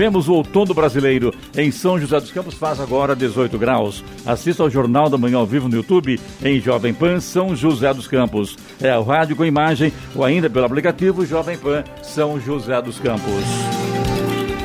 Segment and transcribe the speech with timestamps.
[0.00, 1.30] Vemos o outono brasileiro.
[1.54, 4.02] Em São José dos Campos faz agora 18 graus.
[4.24, 8.08] Assista ao Jornal da Manhã ao vivo no YouTube em Jovem Pan São José dos
[8.08, 8.56] Campos.
[8.80, 13.99] É o rádio com imagem ou ainda pelo aplicativo Jovem Pan São José dos Campos.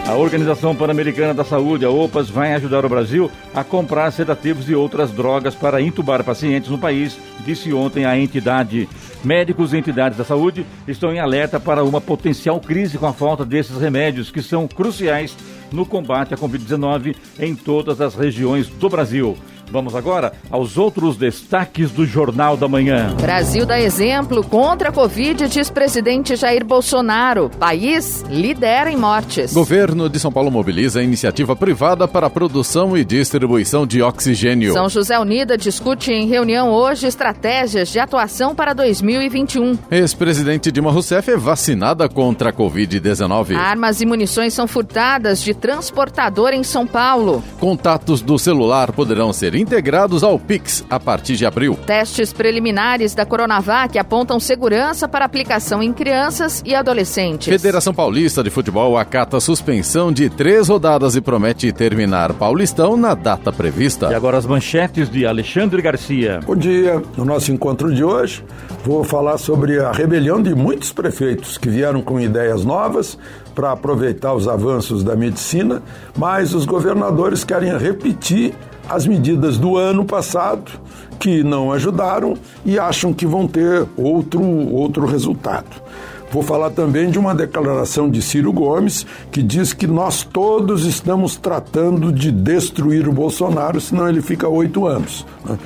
[0.05, 4.75] A Organização Pan-Americana da Saúde, a OPAS, vai ajudar o Brasil a comprar sedativos e
[4.75, 8.87] outras drogas para intubar pacientes no país, disse ontem a entidade.
[9.23, 13.43] Médicos e entidades da saúde estão em alerta para uma potencial crise com a falta
[13.43, 15.35] desses remédios, que são cruciais
[15.71, 19.35] no combate à Covid-19 em todas as regiões do Brasil.
[19.71, 23.15] Vamos agora aos outros destaques do Jornal da Manhã.
[23.19, 27.49] Brasil dá exemplo contra a Covid, diz presidente Jair Bolsonaro.
[27.59, 29.53] País lidera em mortes.
[29.53, 34.73] Governo de São Paulo mobiliza a iniciativa privada para a produção e distribuição de oxigênio.
[34.73, 39.77] São José Unida discute em reunião hoje estratégias de atuação para 2021.
[39.89, 43.55] Ex-presidente Dilma Rousseff é vacinada contra a Covid-19.
[43.55, 47.43] Armas e munições são furtadas de transportador em São Paulo.
[47.59, 51.77] Contatos do celular poderão ser integrados ao Pix a partir de abril.
[51.85, 57.47] Testes preliminares da Coronavac apontam segurança para aplicação em crianças e adolescentes.
[57.47, 63.51] Federação Paulista de Futebol acata suspensão de três rodadas e promete terminar Paulistão na data
[63.51, 64.11] prevista.
[64.11, 66.39] E agora as manchetes de Alexandre Garcia.
[66.45, 67.01] Bom dia.
[67.17, 68.43] No nosso encontro de hoje,
[68.83, 73.17] vou falar sobre a rebelião de muitos prefeitos que vieram com ideias novas
[73.53, 75.81] para aproveitar os avanços da medicina,
[76.17, 78.53] mas os governadores querem repetir
[78.89, 80.71] as medidas do ano passado
[81.19, 85.85] que não ajudaram e acham que vão ter outro, outro resultado.
[86.31, 91.37] Vou falar também de uma declaração de Ciro Gomes que diz que nós todos estamos
[91.37, 95.25] tratando de destruir o Bolsonaro, senão ele fica oito anos.
[95.45, 95.57] Né?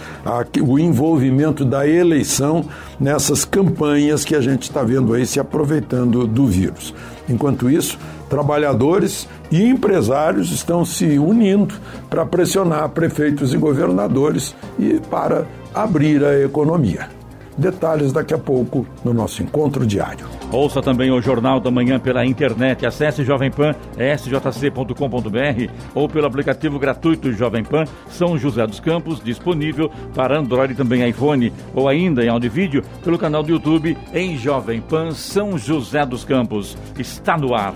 [0.61, 2.65] O envolvimento da eleição
[2.99, 6.93] nessas campanhas que a gente está vendo aí se aproveitando do vírus.
[7.27, 7.97] Enquanto isso,
[8.29, 11.73] trabalhadores e empresários estão se unindo
[12.09, 17.19] para pressionar prefeitos e governadores e para abrir a economia.
[17.59, 20.25] Detalhes daqui a pouco no nosso encontro diário.
[20.49, 22.85] Ouça também o Jornal da Manhã pela internet.
[22.85, 29.91] Acesse Jovem Pan, sjc.com.br ou pelo aplicativo gratuito Jovem Pan São José dos Campos, disponível
[30.15, 34.37] para Android e também iPhone, ou ainda em áudio vídeo pelo canal do YouTube em
[34.37, 36.77] Jovem Pan São José dos Campos.
[36.97, 37.75] Está no ar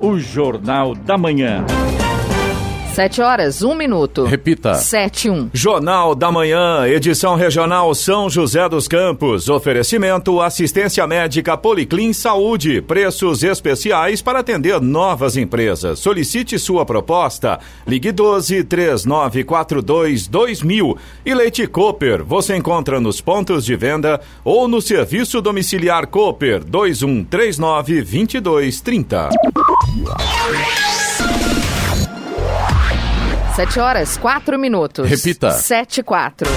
[0.00, 1.64] o Jornal da Manhã.
[2.92, 4.24] Sete horas, um minuto.
[4.24, 4.74] Repita.
[4.74, 5.48] Sete, um.
[5.54, 9.48] Jornal da Manhã, edição regional São José dos Campos.
[9.48, 12.82] Oferecimento assistência médica Policlin Saúde.
[12.82, 16.00] Preços especiais para atender novas empresas.
[16.00, 17.60] Solicite sua proposta.
[17.86, 20.98] Ligue 12 3942 2000.
[21.24, 22.24] E Leite Cooper.
[22.24, 29.30] Você encontra nos pontos de venda ou no serviço domiciliar Cooper 2139 2230.
[33.60, 35.06] Sete horas, quatro minutos.
[35.06, 35.50] Repita.
[35.50, 36.48] Sete, quatro.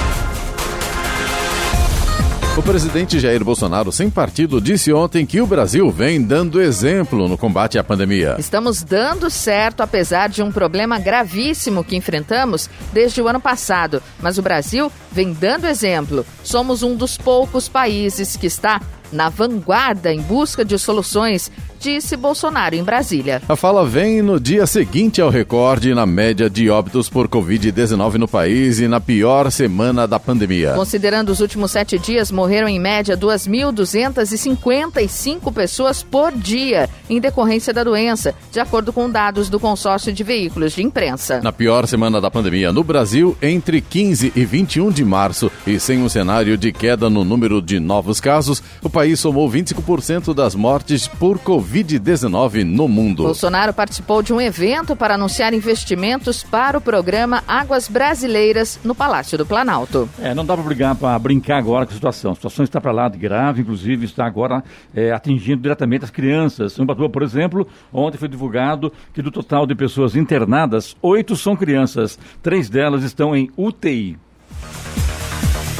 [2.57, 7.37] O presidente Jair Bolsonaro, sem partido, disse ontem que o Brasil vem dando exemplo no
[7.37, 8.37] combate à pandemia.
[8.39, 14.01] Estamos dando certo, apesar de um problema gravíssimo que enfrentamos desde o ano passado.
[14.21, 16.25] Mas o Brasil vem dando exemplo.
[16.41, 18.79] Somos um dos poucos países que está
[19.11, 21.51] na vanguarda em busca de soluções,
[21.83, 23.41] disse Bolsonaro em Brasília.
[23.47, 28.25] A fala vem no dia seguinte ao recorde na média de óbitos por Covid-19 no
[28.25, 30.71] país e na pior semana da pandemia.
[30.75, 37.83] Considerando os últimos sete dias, morreram em média 2.255 pessoas por dia em decorrência da
[37.83, 41.41] doença, de acordo com dados do consórcio de veículos de imprensa.
[41.41, 46.01] Na pior semana da pandemia no Brasil, entre 15 e 21 de março, e sem
[46.01, 51.09] um cenário de queda no número de novos casos, o país somou 25% das mortes
[51.09, 51.37] por
[51.73, 53.23] Covid-19 no mundo.
[53.23, 59.39] Bolsonaro participou de um evento para anunciar investimentos para o programa Águas Brasileiras no Palácio
[59.39, 60.07] do Planalto.
[60.21, 62.33] É, não dá para brigar para brincar agora com a situação.
[62.33, 64.63] A situação está para lá de grave, inclusive está agora
[64.93, 66.77] é, atingindo diretamente as crianças.
[66.77, 71.55] Em Batuba, por exemplo, ontem foi divulgado que do total de pessoas internadas, oito são
[71.55, 74.15] crianças, três delas estão em UTI.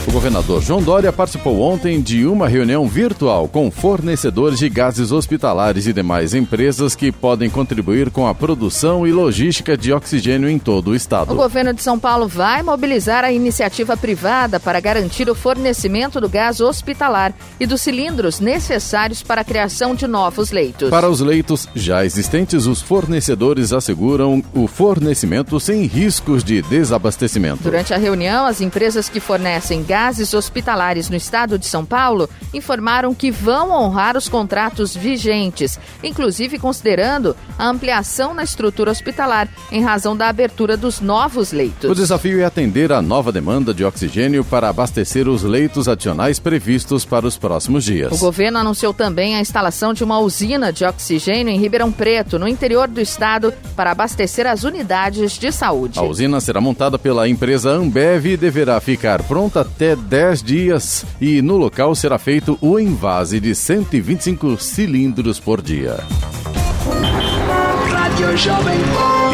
[0.06, 5.88] O governador João Dória participou ontem de uma reunião virtual com fornecedores de gases hospitalares
[5.88, 10.90] e demais empresas que podem contribuir com a produção e logística de oxigênio em todo
[10.90, 11.32] o estado.
[11.32, 16.28] O governo de São Paulo vai mobilizar a iniciativa privada para garantir o fornecimento do
[16.28, 20.90] gás hospitalar e dos cilindros necessários para a criação de novos leitos.
[20.90, 27.64] Para os leitos já existentes, os fornecedores asseguram o fornecimento sem riscos de desabastecimento.
[27.64, 33.14] Durante a reunião, as empresas que fornecem gases hospitalares no estado de São Paulo informaram
[33.14, 40.18] que vão honrar os contratos vigentes, inclusive considerando a ampliação na estrutura hospitalar em razão
[40.18, 41.92] da abertura dos novos leitos.
[41.92, 47.06] O desafio é atender a nova demanda de oxigênio para abastecer os leitos adicionais previstos
[47.06, 48.12] para os próximos dias.
[48.14, 52.48] O governo anunciou também a instalação de uma usina de oxigênio em Ribeirão Preto, no
[52.48, 56.00] interior do estado, para abastecer as unidades de saúde.
[56.00, 61.42] A usina será montada pela empresa Ambev e deverá ficar pronta até 10 dias e
[61.42, 65.98] no local será feito o envase de 125 cilindros por dia.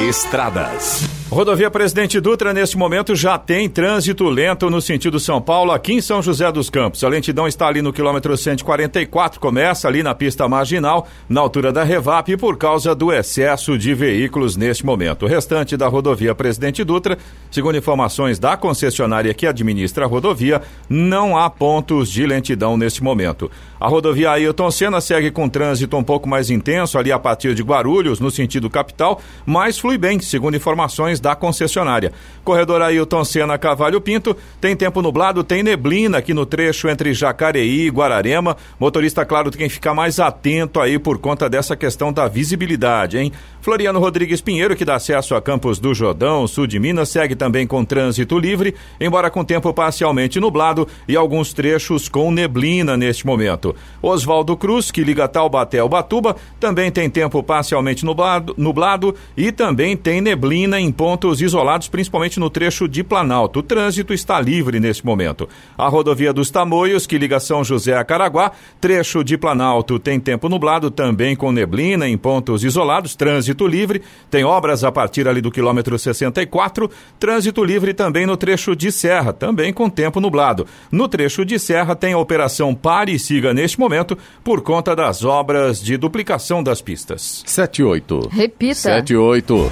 [0.07, 1.18] Estradas.
[1.31, 6.01] Rodovia Presidente Dutra, neste momento, já tem trânsito lento no sentido São Paulo, aqui em
[6.01, 7.03] São José dos Campos.
[7.03, 11.83] A lentidão está ali no quilômetro 144, começa ali na pista marginal, na altura da
[11.83, 15.25] Revap, por causa do excesso de veículos neste momento.
[15.25, 17.15] O restante da rodovia Presidente Dutra,
[17.51, 23.51] segundo informações da concessionária que administra a rodovia, não há pontos de lentidão neste momento.
[23.79, 27.61] A rodovia Ailton Senna segue com trânsito um pouco mais intenso ali a partir de
[27.61, 32.11] Guarulhos, no sentido capital, mas flui bem, segundo informações da concessionária.
[32.43, 37.87] Corredor Ailton Senna Cavalho Pinto, tem tempo nublado, tem neblina aqui no trecho entre Jacareí
[37.87, 38.57] e Guararema.
[38.79, 43.31] Motorista, claro, tem que ficar mais atento aí por conta dessa questão da visibilidade, hein?
[43.61, 47.67] Floriano Rodrigues Pinheiro, que dá acesso a Campos do Jordão, sul de Minas, segue também
[47.67, 53.75] com trânsito livre, embora com tempo parcialmente nublado e alguns trechos com neblina neste momento.
[54.01, 59.97] Oswaldo Cruz, que liga Taubaté ao Batuba, também tem tempo parcialmente nublado, nublado e também
[59.97, 63.59] tem neblina em pontos isolados, principalmente no trecho de Planalto.
[63.59, 65.49] O trânsito está livre neste momento.
[65.75, 70.47] A rodovia dos Tamoios, que liga São José a Caraguá, trecho de Planalto tem tempo
[70.47, 75.41] nublado, também com neblina em pontos isolados, trânsito trânsito livre, tem obras a partir ali
[75.41, 80.67] do quilômetro 64, trânsito livre também no trecho de Serra, também com tempo nublado.
[80.91, 85.23] No trecho de Serra tem a operação Pare e Siga neste momento por conta das
[85.23, 87.43] obras de duplicação das pistas.
[87.47, 88.29] 78.
[88.31, 88.75] Repita.
[88.75, 89.71] 78.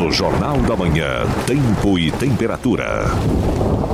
[0.00, 3.04] No Jornal da Manhã, tempo e temperatura.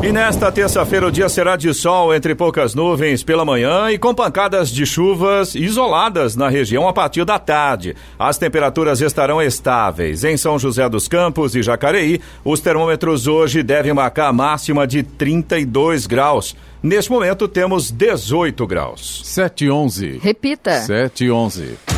[0.04, 4.14] E nesta terça-feira o dia será de sol entre poucas nuvens pela manhã e com
[4.14, 7.96] pancadas de chuvas isoladas na região a partir da tarde.
[8.16, 10.22] As temperaturas estarão estáveis.
[10.22, 15.02] Em São José dos Campos e Jacareí, os termômetros hoje devem marcar a máxima de
[15.02, 16.54] 32 graus.
[16.80, 19.22] Neste momento temos 18 graus.
[19.24, 20.20] 711.
[20.22, 20.82] Repita.
[20.82, 21.95] 711.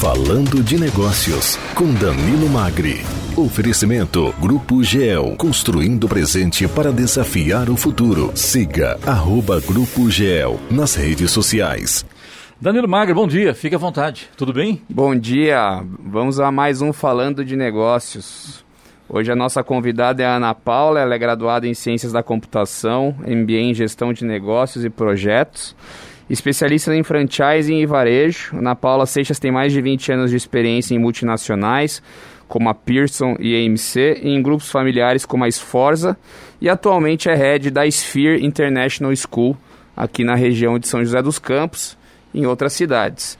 [0.00, 3.00] Falando de Negócios, com Danilo Magri.
[3.34, 8.30] Oferecimento Grupo GEL, construindo o presente para desafiar o futuro.
[8.34, 12.04] Siga arroba Grupo GEL nas redes sociais.
[12.60, 14.28] Danilo Magri, bom dia, fique à vontade.
[14.36, 14.82] Tudo bem?
[14.86, 18.62] Bom dia, vamos a mais um Falando de Negócios.
[19.08, 23.16] Hoje a nossa convidada é a Ana Paula, ela é graduada em Ciências da Computação,
[23.20, 25.74] MBA em Gestão de Negócios e Projetos
[26.28, 30.92] Especialista em franchising e varejo, Ana Paula Seixas tem mais de 20 anos de experiência
[30.92, 32.02] em multinacionais,
[32.48, 36.16] como a Pearson e a EMC, e em grupos familiares como a Sforza,
[36.60, 39.56] e atualmente é head da Sphere International School,
[39.96, 41.96] aqui na região de São José dos Campos,
[42.34, 43.38] em outras cidades.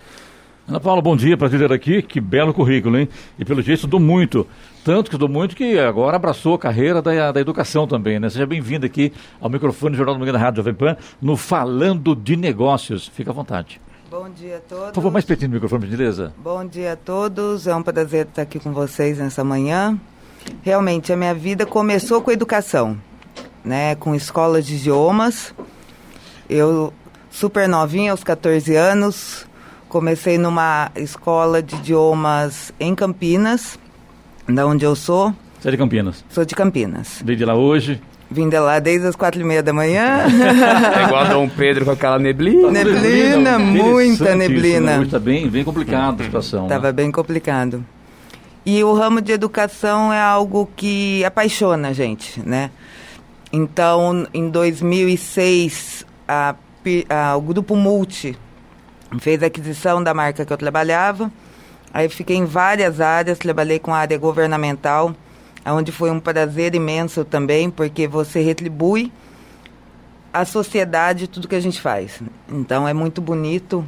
[0.69, 2.03] Ana Paula, bom dia, para ter aqui.
[2.03, 3.09] Que belo currículo, hein?
[3.39, 4.45] E pelo jeito estudou muito.
[4.85, 8.29] Tanto que estudou muito que agora abraçou a carreira da, da educação também, né?
[8.29, 12.17] Seja bem-vindo aqui ao microfone do Jornal do Manhã da Rádio Jovem Pan, no Falando
[12.17, 13.07] de Negócios.
[13.07, 13.81] Fica à vontade.
[14.11, 14.87] Bom dia a todos.
[14.87, 16.35] Por favor, mais pertinho do microfone, gentileza.
[16.37, 17.69] Bom dia a todos.
[17.69, 19.97] É um prazer estar aqui com vocês nessa manhã.
[20.63, 22.99] Realmente, a minha vida começou com educação,
[23.65, 23.95] né?
[23.95, 25.55] Com escola de idiomas.
[26.51, 26.93] Eu,
[27.31, 29.47] super novinha, aos 14 anos,
[29.89, 33.79] Comecei numa escola de idiomas em Campinas,
[34.49, 35.33] da onde eu sou.
[35.61, 36.25] Você é de Campinas?
[36.29, 37.23] Sou de Campinas.
[37.25, 38.01] Veio de lá hoje?
[38.29, 40.27] Vim de lá desde as quatro e meia da manhã.
[40.97, 42.71] É igual a Dom Pedro com aquela neblina.
[42.71, 44.93] neblina, muita neblina.
[44.93, 45.03] Isso, né?
[45.05, 46.65] Está bem, bem complicado a situação.
[46.65, 46.93] Estava né?
[46.93, 47.85] bem complicado.
[48.65, 52.71] E o ramo de educação é algo que apaixona a gente, né?
[53.53, 56.57] Então, em 2006, a,
[57.09, 58.37] a, o Grupo Multi
[59.21, 61.31] fez a aquisição da marca que eu trabalhava.
[61.93, 65.15] Aí fiquei em várias áreas, trabalhei com a área governamental,
[65.65, 69.13] onde foi um prazer imenso também, porque você retribui
[70.33, 72.21] a sociedade tudo que a gente faz.
[72.49, 73.87] Então é muito bonito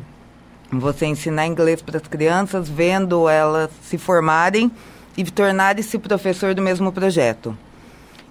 [0.71, 4.71] você ensinar inglês para as crianças, vendo elas se formarem
[5.17, 7.57] e tornarem-se professor do mesmo projeto.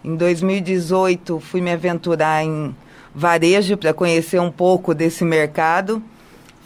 [0.03, 2.75] Em 2018, fui me aventurar em
[3.13, 6.01] varejo para conhecer um pouco desse mercado.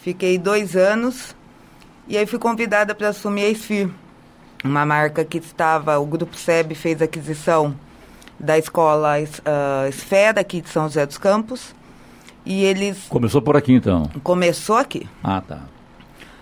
[0.02, 1.32] Fiquei dois anos
[2.08, 3.88] e aí fui convidada para assumir a Esfir,
[4.64, 7.76] uma marca que estava, o Grupo SEB fez aquisição
[8.38, 11.72] da escola uh, Esfera aqui de São José dos Campos.
[12.44, 13.06] E eles.
[13.08, 14.10] Começou por aqui então?
[14.24, 15.08] Começou aqui.
[15.22, 15.60] Ah, tá.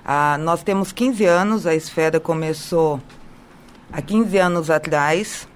[0.03, 2.99] Ah, nós temos 15 anos, a Esfera começou
[3.93, 5.47] há 15 anos atrás.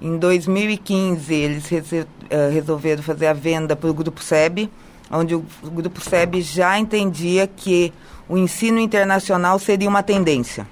[0.00, 2.06] Em 2015, eles uh,
[2.50, 4.70] resolveram fazer a venda para o Grupo SEB,
[5.10, 7.92] onde o, Grupo SEB já entendia que
[8.28, 10.66] o ensino internacional seria uma tendência.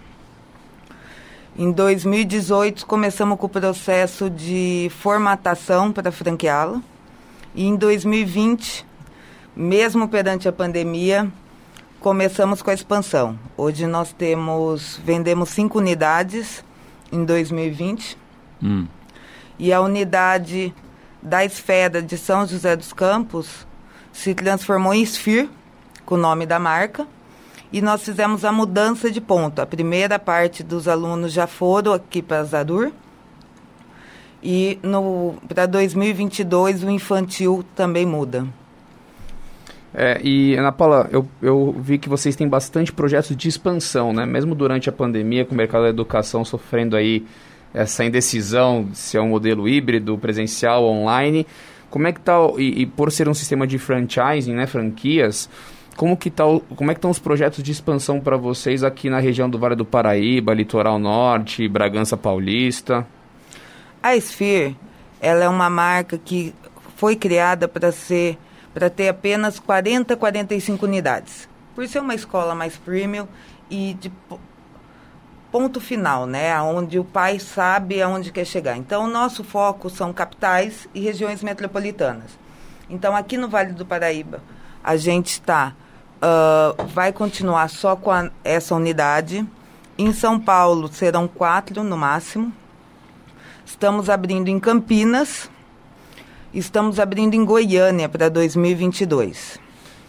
[1.57, 6.83] Em 2018, começamos com o processo de formatação para franqueá-la.
[7.55, 8.85] E em 2020,
[9.55, 11.31] mesmo perante a pandemia,
[12.01, 13.39] começamos com a expansão.
[13.57, 16.65] Hoje nós temos, vendemos cinco unidades
[17.13, 18.19] em 2020.
[18.61, 18.89] Hum.
[19.57, 20.75] E a unidade
[21.23, 23.65] da esfera de São José dos Campos
[24.15, 25.51] se transformou em Sphere,
[26.07, 27.07] com o nome da marca
[27.75, 29.59] e nós fizemos a mudança de ponto.
[29.59, 32.93] A primeira parte dos alunos já foram aqui para Zadur.
[34.41, 34.79] E
[35.49, 38.47] para 2022 o infantil também muda.
[39.93, 44.25] É, e Ana Paula, eu, eu vi que vocês têm bastante projetos de expansão, né?
[44.25, 47.27] Mesmo durante a pandemia, com o mercado da educação sofrendo aí
[47.73, 51.45] essa indecisão se é um modelo híbrido, presencial, online.
[51.95, 55.49] Como é que tá, e, e por ser um sistema de franchising, né, franquias,
[55.97, 56.43] como que tá,
[56.75, 59.77] como é que estão os projetos de expansão para vocês aqui na região do Vale
[59.77, 63.07] do Paraíba, Litoral Norte, Bragança Paulista?
[64.03, 64.77] A Sphere,
[65.21, 66.53] ela é uma marca que
[66.97, 68.37] foi criada para ser
[68.75, 71.49] para ter apenas 40, 45 unidades.
[71.77, 73.29] Por ser uma escola mais premium
[73.71, 74.11] e de
[75.55, 78.77] ponto final, né, onde o pai sabe aonde quer chegar.
[78.77, 82.37] Então, o nosso foco são capitais e regiões metropolitanas.
[82.91, 84.43] Então, aqui no Vale do Paraíba,
[84.83, 85.73] a gente está
[86.17, 89.47] uh, vai continuar só com a, essa unidade.
[89.97, 92.53] Em São Paulo serão quatro no máximo.
[93.65, 95.49] Estamos abrindo em Campinas.
[96.53, 99.61] Estamos abrindo em Goiânia para 2022.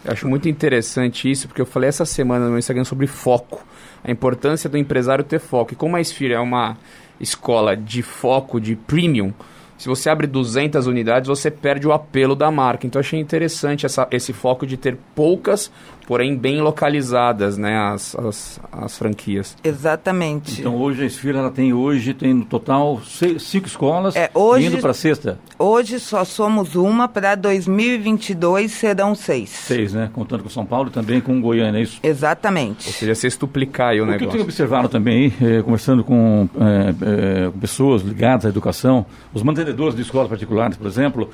[0.03, 3.63] Eu acho muito interessante isso, porque eu falei essa semana no Instagram sobre foco.
[4.05, 5.73] A importância do empresário ter foco.
[5.73, 6.77] E como a Esfira é uma
[7.19, 9.33] escola de foco, de premium,
[9.77, 12.87] se você abre 200 unidades, você perde o apelo da marca.
[12.87, 15.69] Então, achei interessante essa, esse foco de ter poucas,
[16.05, 19.55] porém bem localizadas, né, as, as, as franquias.
[19.63, 20.59] Exatamente.
[20.59, 24.67] Então, hoje a Esfira ela tem hoje tem no total seis, cinco escolas é, hoje,
[24.67, 25.39] indo para sexta.
[25.57, 29.49] Hoje só somos uma, para 2022 serão seis.
[29.49, 30.09] Seis, né?
[30.13, 31.99] Contando com São Paulo e também com Goiânia, é isso?
[32.03, 32.87] Exatamente.
[32.87, 34.15] Ou seja, sextuplicar aí o, o negócio.
[34.15, 39.05] O que eu tenho observado também, eh, conversando com eh, eh, pessoas ligadas à educação,
[39.33, 41.29] os mantenedores de escolas particulares, por exemplo,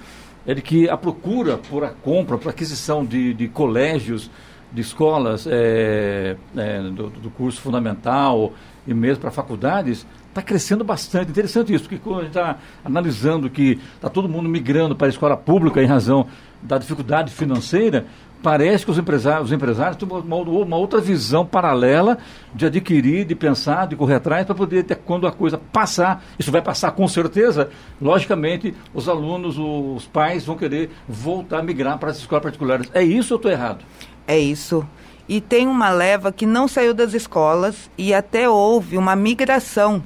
[0.46, 4.30] é de que a procura por a compra, por aquisição de, de colégios,
[4.72, 8.54] de escolas é, é, do, do, curso fundamental
[8.88, 11.30] e mesmo para faculdades, está crescendo bastante.
[11.30, 15.10] Interessante isso, porque quando a gente está analisando que está todo mundo migrando para a
[15.10, 16.28] escola pública em razão
[16.62, 18.06] da dificuldade financeira,
[18.42, 22.18] parece que os empresários, os empresários têm uma, uma, outra visão paralela
[22.54, 26.52] de adquirir, de pensar, de correr atrás para poder ter, quando a coisa passar, isso
[26.52, 27.70] vai passar com certeza,
[28.02, 32.90] logicamente os alunos, os pais vão querer voltar a migrar para as escolas particulares.
[32.94, 33.86] É isso ou estou errado?
[34.28, 34.86] É isso.
[35.28, 40.04] E tem uma leva que não saiu das escolas e até houve uma migração.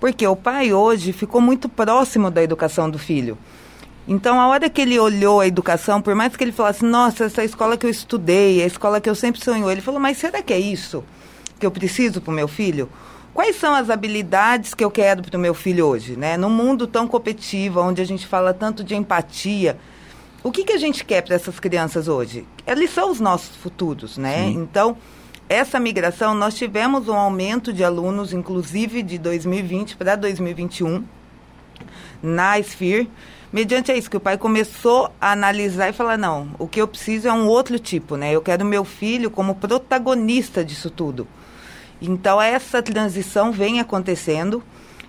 [0.00, 3.38] Porque o pai hoje ficou muito próximo da educação do filho.
[4.08, 7.42] Então, a hora que ele olhou a educação, por mais que ele falasse, nossa, essa
[7.42, 10.52] escola que eu estudei, a escola que eu sempre sonhou, ele falou, mas será que
[10.52, 11.02] é isso
[11.58, 12.88] que eu preciso para o meu filho?
[13.34, 16.16] Quais são as habilidades que eu quero para o meu filho hoje?
[16.16, 16.36] Né?
[16.36, 19.76] Num mundo tão competitivo, onde a gente fala tanto de empatia,
[20.46, 22.46] o que, que a gente quer para essas crianças hoje?
[22.64, 24.44] Eles são os nossos futuros, né?
[24.44, 24.60] Sim.
[24.60, 24.96] Então,
[25.48, 31.02] essa migração, nós tivemos um aumento de alunos, inclusive de 2020 para 2021,
[32.22, 33.08] na SFIR,
[33.52, 37.26] mediante isso que o pai começou a analisar e falar, não, o que eu preciso
[37.26, 38.30] é um outro tipo, né?
[38.30, 41.26] Eu quero meu filho como protagonista disso tudo.
[42.00, 44.62] Então essa transição vem acontecendo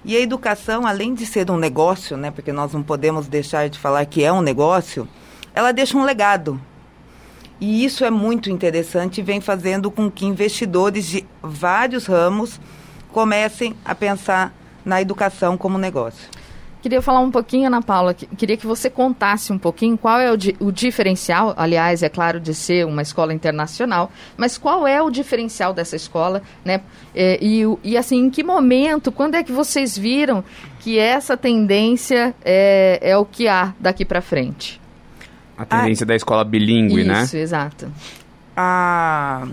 [0.04, 3.78] e a educação, além de ser um negócio, né, porque nós não podemos deixar de
[3.78, 5.08] falar que é um negócio,
[5.58, 6.62] ela deixa um legado.
[7.60, 12.60] E isso é muito interessante e vem fazendo com que investidores de vários ramos
[13.12, 14.54] comecem a pensar
[14.86, 16.30] na educação como negócio.
[16.80, 20.32] queria falar um pouquinho, Ana Paula, que, queria que você contasse um pouquinho qual é
[20.32, 25.02] o, di, o diferencial, aliás, é claro, de ser uma escola internacional, mas qual é
[25.02, 26.82] o diferencial dessa escola, né?
[27.16, 30.44] É, e, e, assim, em que momento, quando é que vocês viram
[30.82, 34.80] que essa tendência é, é o que há daqui para frente?
[35.58, 37.24] A tendência ah, da escola bilíngue, isso, né?
[37.24, 37.92] Isso, exato.
[38.56, 39.48] A,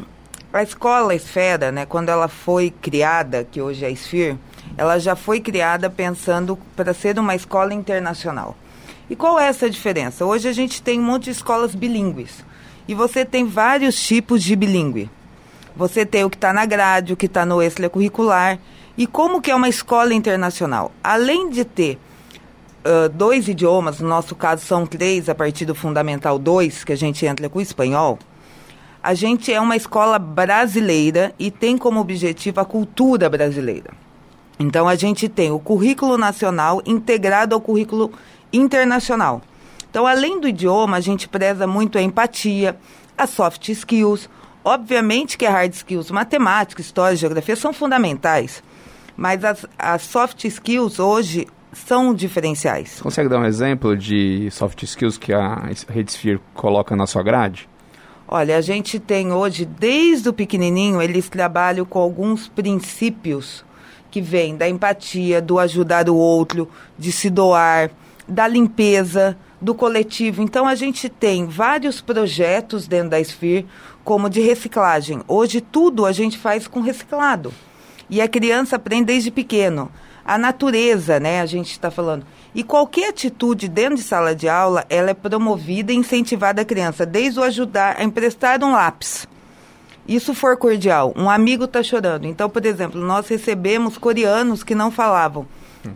[0.52, 4.36] a escola Esfera, né, quando ela foi criada, que hoje é a SFIR,
[4.76, 8.56] ela já foi criada pensando para ser uma escola internacional.
[9.08, 10.24] E qual é essa diferença?
[10.24, 12.44] Hoje a gente tem um monte de escolas bilíngues.
[12.86, 15.10] E você tem vários tipos de bilíngue.
[15.76, 18.58] Você tem o que está na grade, o que está no extracurricular.
[18.96, 20.92] E como que é uma escola internacional?
[21.02, 21.98] Além de ter
[22.84, 26.96] uh, dois idiomas, no nosso caso são três, a partir do Fundamental 2, que a
[26.96, 28.18] gente entra com o espanhol,
[29.02, 33.90] a gente é uma escola brasileira e tem como objetivo a cultura brasileira.
[34.58, 38.12] Então a gente tem o currículo nacional integrado ao currículo
[38.52, 39.42] internacional.
[39.90, 42.76] Então, além do idioma, a gente preza muito a empatia,
[43.16, 44.28] as soft skills,
[44.64, 48.62] obviamente que hard skills, matemática, história, geografia são fundamentais,
[49.16, 53.00] mas as, as soft skills hoje são diferenciais.
[53.00, 57.68] Consegue dar um exemplo de soft skills que a Redsphere coloca na sua grade?
[58.26, 63.64] Olha, a gente tem hoje, desde o pequenininho, eles trabalham com alguns princípios
[64.10, 67.90] que vem da empatia, do ajudar o outro, de se doar,
[68.26, 70.42] da limpeza, do coletivo.
[70.42, 73.66] Então a gente tem vários projetos dentro da Sphere,
[74.02, 75.22] como de reciclagem.
[75.26, 77.52] Hoje tudo a gente faz com reciclado.
[78.08, 79.90] E a criança aprende desde pequeno.
[80.24, 82.24] A natureza, né, a gente está falando.
[82.54, 87.04] E qualquer atitude dentro de sala de aula, ela é promovida e incentivada a criança,
[87.04, 89.26] desde o ajudar a emprestar um lápis
[90.06, 92.26] isso for cordial, um amigo está chorando.
[92.26, 95.46] Então, por exemplo, nós recebemos coreanos que não falavam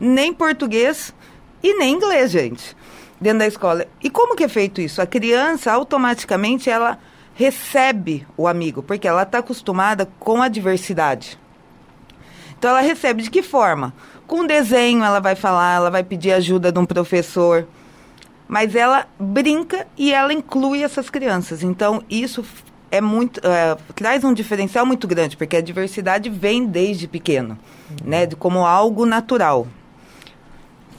[0.01, 1.15] nem português
[1.63, 2.77] e nem inglês, gente,
[3.21, 3.87] dentro da escola.
[4.03, 5.03] E como que é feito isso?
[5.03, 6.99] A criança automaticamente ela
[7.35, 11.39] recebe o amigo, porque ela está acostumada com a diversidade.
[12.59, 13.95] Então ela recebe de que forma?
[14.29, 17.67] Com desenho ela vai falar, ela vai pedir ajuda de um professor,
[18.47, 21.63] mas ela brinca e ela inclui essas crianças.
[21.65, 22.45] Então isso
[22.91, 27.59] é muito é, traz um diferencial muito grande porque a diversidade vem desde pequeno
[28.03, 28.27] né?
[28.27, 29.67] De, como algo natural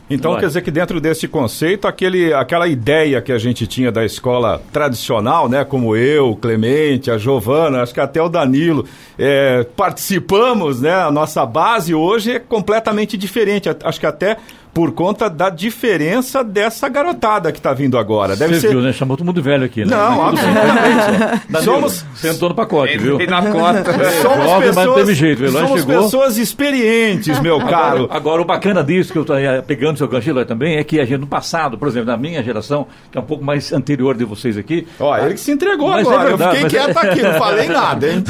[0.10, 4.06] então quer dizer que dentro desse conceito aquele aquela ideia que a gente tinha da
[4.06, 8.86] escola tradicional né como eu Clemente a Giovana acho que até o Danilo
[9.18, 13.70] é, participamos né a nossa base hoje é completamente diferente.
[13.84, 14.38] Acho que até
[14.80, 18.34] por conta da diferença dessa garotada que está vindo agora.
[18.34, 18.70] Deve Você ser...
[18.70, 18.94] viu, né?
[18.94, 19.94] Chamou todo mundo de velho aqui, né?
[19.94, 21.44] Não, absolutamente.
[21.66, 22.06] somos...
[22.16, 23.18] Sentou no pacote, viu?
[23.28, 23.92] na cota.
[23.92, 24.76] É, somos jovem, pessoas...
[24.76, 25.52] mas não teve jeito.
[25.52, 26.04] Somos chegou...
[26.04, 28.06] pessoas experientes, meu caro.
[28.06, 29.36] Agora, agora, o bacana disso, que eu estou
[29.68, 32.88] pegando seu gancho também, é que a gente, no passado, por exemplo, na minha geração,
[33.12, 34.88] que é um pouco mais anterior de vocês aqui...
[34.98, 36.22] Ó, ele que se entregou mas agora.
[36.22, 37.10] É verdade, eu fiquei quieto é...
[37.10, 38.24] aqui, não falei nada, hein?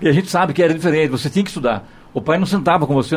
[0.00, 1.86] e a gente sabe que era diferente, você tinha que estudar.
[2.14, 3.16] O pai não sentava com você,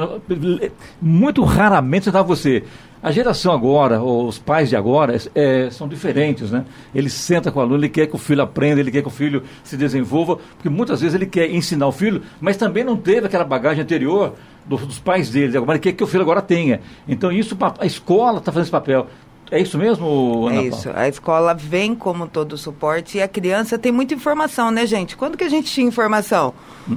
[1.01, 2.63] muito raramente sentava você.
[3.03, 6.65] A geração agora, os pais de agora, é, são diferentes, né?
[6.93, 9.11] Ele senta com o aluno, ele quer que o filho aprenda, ele quer que o
[9.11, 13.27] filho se desenvolva, porque muitas vezes ele quer ensinar o filho, mas também não teve
[13.27, 14.33] aquela bagagem anterior
[14.65, 16.79] dos, dos pais dele, agora ele quer que o filho agora tenha.
[17.07, 19.07] Então isso, a escola está fazendo esse papel.
[19.51, 20.89] É isso mesmo, Ana É isso.
[20.93, 25.15] A escola vem como todo suporte e a criança tem muita informação, né, gente?
[25.15, 26.53] Quando que a gente tinha informação?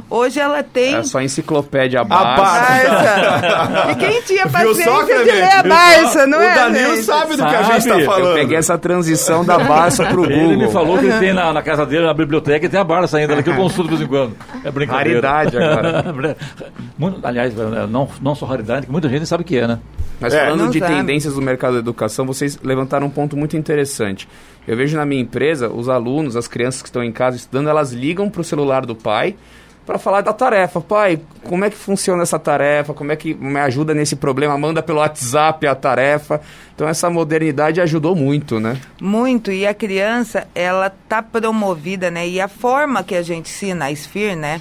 [0.09, 0.95] Hoje ela tem...
[0.95, 2.43] É só enciclopédia a Barça.
[2.43, 3.93] Barça.
[3.93, 7.05] e quem tinha paciência só, de ler a Barça, não o é, O Danilo gente?
[7.05, 8.29] sabe do que a gente está falando.
[8.29, 10.53] Eu peguei essa transição da Barça pro Google.
[10.53, 12.85] Ele me falou que ele tem na, na casa dele, na biblioteca, e tem a
[12.85, 14.37] Barça ainda, que eu consulto de vez em quando.
[14.65, 15.29] É brincadeira.
[15.29, 16.37] Raridade agora.
[17.23, 17.55] Aliás,
[17.89, 19.79] não, não só raridade, que muita gente sabe que é, né?
[20.21, 20.95] Mas é, falando de sabe.
[20.95, 24.29] tendências do mercado da educação, vocês levantaram um ponto muito interessante.
[24.67, 27.93] Eu vejo na minha empresa, os alunos, as crianças que estão em casa estudando, elas
[27.93, 29.37] ligam para o celular do pai
[29.89, 30.83] para falar da tarefa.
[30.83, 32.93] Pai, como é que funciona essa tarefa?
[32.93, 34.59] Como é que me ajuda nesse problema?
[34.59, 36.43] Manda pelo WhatsApp a tarefa.
[36.75, 38.79] Então essa modernidade ajudou muito, né?
[39.01, 39.51] Muito.
[39.51, 42.29] E a criança, ela tá promovida, né?
[42.29, 44.61] E a forma que a gente ensina a SFIR, né?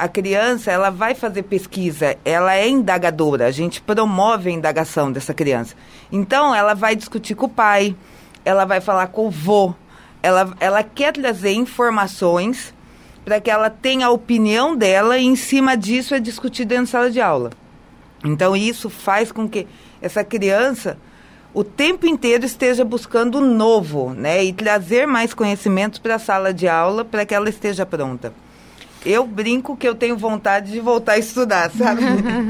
[0.00, 5.34] A criança ela vai fazer pesquisa, ela é indagadora, a gente promove a indagação dessa
[5.34, 5.74] criança.
[6.10, 7.94] Então, ela vai discutir com o pai,
[8.42, 9.74] ela vai falar com o vô,
[10.22, 12.72] ela, ela quer trazer informações
[13.26, 16.90] para que ela tenha a opinião dela e, em cima disso, é discutido dentro da
[16.92, 17.50] sala de aula.
[18.24, 19.66] Então, isso faz com que
[20.00, 20.96] essa criança
[21.52, 24.42] o tempo inteiro esteja buscando o novo, né?
[24.42, 28.32] E trazer mais conhecimentos para a sala de aula para que ela esteja pronta.
[29.04, 32.02] Eu brinco que eu tenho vontade de voltar a estudar, sabe?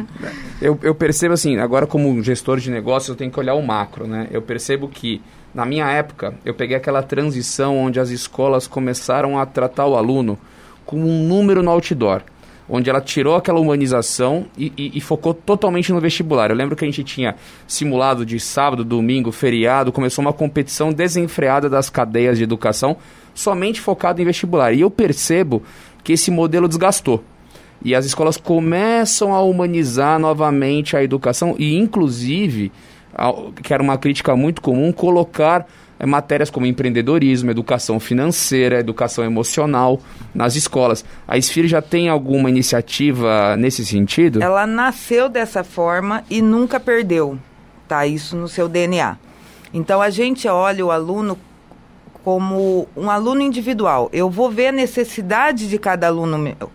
[0.60, 4.06] eu, eu percebo assim, agora como gestor de negócio, eu tenho que olhar o macro,
[4.06, 4.28] né?
[4.30, 5.20] Eu percebo que,
[5.54, 10.38] na minha época, eu peguei aquela transição onde as escolas começaram a tratar o aluno
[10.84, 12.22] como um número no outdoor
[12.70, 16.50] onde ela tirou aquela humanização e, e, e, focou totalmente no vestibular.
[16.50, 17.34] Eu lembro que a gente tinha
[17.66, 22.96] simulado de sábado, domingo, feriado, começou uma competição desenfreada das cadeias de educação,
[23.34, 24.72] somente focado em vestibular.
[24.72, 25.64] E eu percebo
[26.02, 27.22] que esse modelo desgastou.
[27.82, 32.70] E as escolas começam a humanizar novamente a educação e, inclusive,
[33.62, 35.66] que era uma crítica muito comum, colocar
[35.98, 40.00] é, matérias como empreendedorismo, educação financeira, educação emocional
[40.34, 41.04] nas escolas.
[41.26, 44.42] A SFIR já tem alguma iniciativa nesse sentido?
[44.42, 47.38] Ela nasceu dessa forma e nunca perdeu,
[47.88, 48.06] tá?
[48.06, 49.16] Isso no seu DNA.
[49.72, 51.38] Então a gente olha o aluno
[52.24, 54.08] como um aluno individual.
[54.12, 56.70] Eu vou ver a necessidade de cada aluno meu.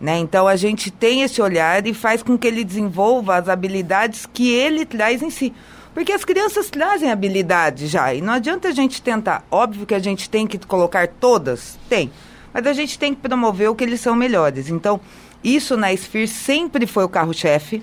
[0.00, 0.18] Né?
[0.18, 4.50] Então a gente tem esse olhar e faz com que ele desenvolva as habilidades que
[4.50, 5.52] ele traz em si.
[5.92, 9.44] Porque as crianças trazem habilidades já, e não adianta a gente tentar.
[9.50, 12.10] Óbvio que a gente tem que colocar todas, tem.
[12.52, 14.70] Mas a gente tem que promover o que eles são melhores.
[14.70, 15.00] Então,
[15.42, 17.82] isso na SFIR sempre foi o carro-chefe.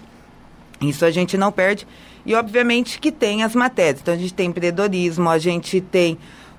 [0.81, 1.87] Isso a gente não perde.
[2.25, 4.01] E, obviamente, que tem as matérias.
[4.01, 6.17] Então, a gente tem empreendedorismo, a gente tem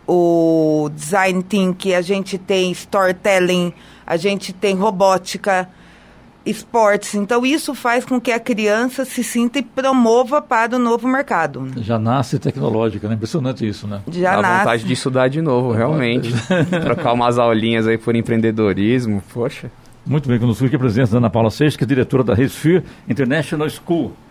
[0.08, 3.74] o design thinking, a gente tem storytelling,
[4.06, 5.68] a gente tem robótica,
[6.46, 7.14] esportes.
[7.14, 11.68] Então, isso faz com que a criança se sinta e promova para o novo mercado.
[11.76, 13.16] Já nasce tecnológica, né?
[13.16, 14.00] Impressionante isso, né?
[14.10, 14.58] Já Dá nasce.
[14.60, 16.32] vontade de estudar de novo, realmente.
[16.82, 19.70] Trocar umas aulinhas aí por empreendedorismo, poxa.
[20.06, 22.82] Muito bem, conosco aqui a presença da Ana Paula Seixas, que é diretora da Resphere
[23.06, 24.12] International School.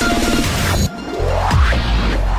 [0.00, 0.49] Thank you.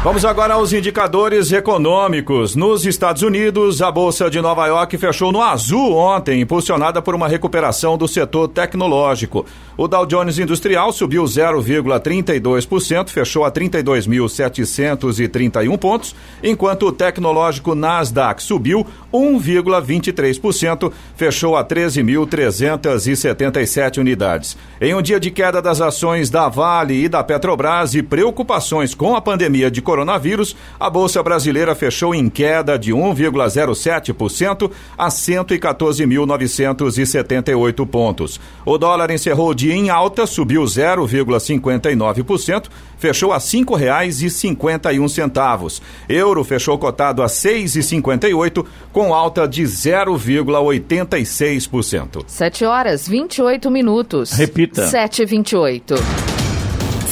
[0.04, 2.56] Vamos agora aos indicadores econômicos.
[2.56, 7.28] Nos Estados Unidos, a Bolsa de Nova York fechou no azul ontem, impulsionada por uma
[7.28, 9.46] recuperação do setor tecnológico.
[9.78, 18.84] O Dow Jones Industrial subiu 0,32%, fechou a 32.731 pontos, enquanto o tecnológico Nasdaq subiu
[19.14, 24.58] 1,23%, fechou a 13.377 unidades.
[24.80, 29.16] Em um dia de queda das ações da Vale e da Petrobras e preocupações com
[29.16, 38.40] a pandemia de coronavírus, a Bolsa Brasileira fechou em queda de 1,07% a 114.978 pontos.
[38.66, 45.82] O dólar encerrou o dia em alta, subiu 0,59%, fechou a R$ 5,51.
[46.08, 52.24] Euro fechou cotado a 6,58 com alta de 0,86%.
[52.26, 54.32] 7 horas 28 minutos.
[54.32, 54.88] Repita.
[54.88, 56.31] 7h28.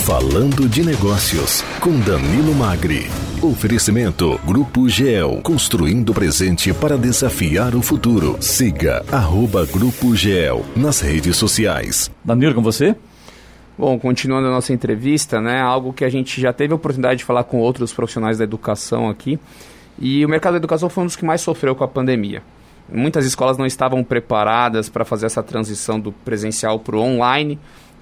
[0.05, 3.05] Falando de Negócios, com Danilo Magri.
[3.43, 8.35] Oferecimento Grupo GEL, construindo o presente para desafiar o futuro.
[8.41, 12.09] Siga arroba Grupo GEL nas redes sociais.
[12.23, 12.95] Danilo, com você?
[13.77, 17.25] Bom, continuando a nossa entrevista, né, algo que a gente já teve a oportunidade de
[17.25, 19.38] falar com outros profissionais da educação aqui,
[19.99, 22.41] e o mercado da educação foi um dos que mais sofreu com a pandemia.
[22.91, 27.59] Muitas escolas não estavam preparadas para fazer essa transição do presencial para o online,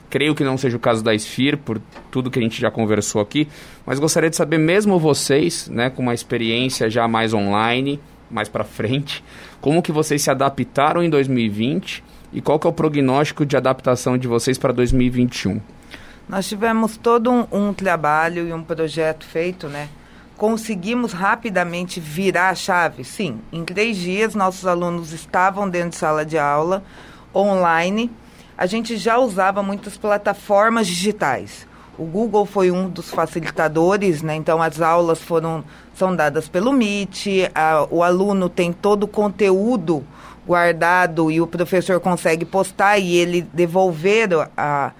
[0.10, 3.22] Creio que não seja o caso da Sphere, por tudo que a gente já conversou
[3.22, 3.48] aqui,
[3.86, 8.00] mas gostaria de saber, mesmo vocês, né, com uma experiência já mais online,
[8.32, 9.24] mais para frente,
[9.60, 14.18] como que vocês se adaptaram em 2020 e qual que é o prognóstico de adaptação
[14.18, 15.60] de vocês para 2021?
[16.28, 19.88] Nós tivemos todo um, um trabalho e um projeto feito, né?
[20.36, 23.04] Conseguimos rapidamente virar a chave?
[23.04, 23.40] Sim.
[23.52, 26.84] Em três dias, nossos alunos estavam dentro de sala de aula,
[27.34, 28.12] online,
[28.58, 31.68] a gente já usava muitas plataformas digitais.
[31.98, 34.36] O Google foi um dos facilitadores, né?
[34.36, 40.06] Então as aulas foram são dadas pelo Meet, a, o aluno tem todo o conteúdo
[40.46, 44.92] guardado e o professor consegue postar e ele devolver a,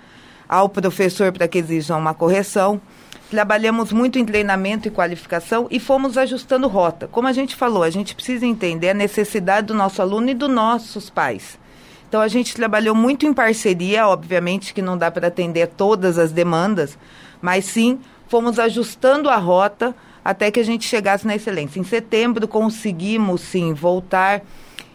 [0.50, 2.82] ao professor para que exija uma correção.
[3.30, 7.08] Trabalhamos muito em treinamento e qualificação e fomos ajustando rota.
[7.08, 10.50] Como a gente falou, a gente precisa entender a necessidade do nosso aluno e dos
[10.50, 11.60] nossos pais.
[12.08, 16.32] Então a gente trabalhou muito em parceria, obviamente que não dá para atender todas as
[16.32, 16.98] demandas,
[17.42, 21.80] mas sim fomos ajustando a rota até que a gente chegasse na excelência.
[21.80, 24.42] Em setembro conseguimos sim voltar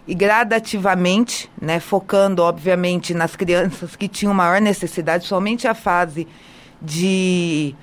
[0.07, 6.27] e gradativamente, né, focando, obviamente, nas crianças que tinham maior necessidade, somente a fase
[6.81, 7.75] de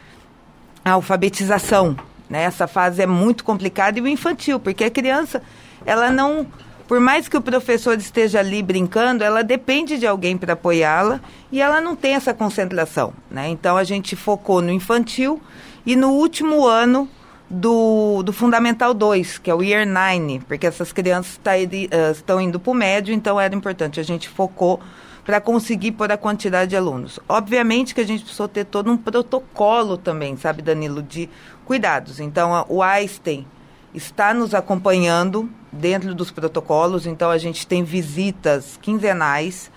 [0.84, 1.96] alfabetização.
[2.30, 2.44] Né?
[2.44, 5.42] Essa fase é muito complicada e o infantil, porque a criança,
[5.86, 6.46] ela não.
[6.90, 11.22] Por mais que o professor esteja ali brincando, ela depende de alguém para apoiá-la
[11.52, 13.14] e ela não tem essa concentração.
[13.30, 13.48] Né?
[13.50, 15.40] Então a gente focou no infantil
[15.86, 17.08] e no último ano
[17.48, 22.42] do, do Fundamental 2, que é o Year 9, porque essas crianças tá, uh, estão
[22.42, 24.00] indo para o médio, então era importante.
[24.00, 24.80] A gente focou
[25.24, 27.20] para conseguir pôr a quantidade de alunos.
[27.30, 31.30] Obviamente que a gente precisou ter todo um protocolo também, sabe, Danilo, de
[31.66, 32.20] cuidados.
[32.20, 33.46] Então, o Einstein
[33.94, 39.72] está nos acompanhando dentro dos protocolos, então a gente tem visitas quinzenais.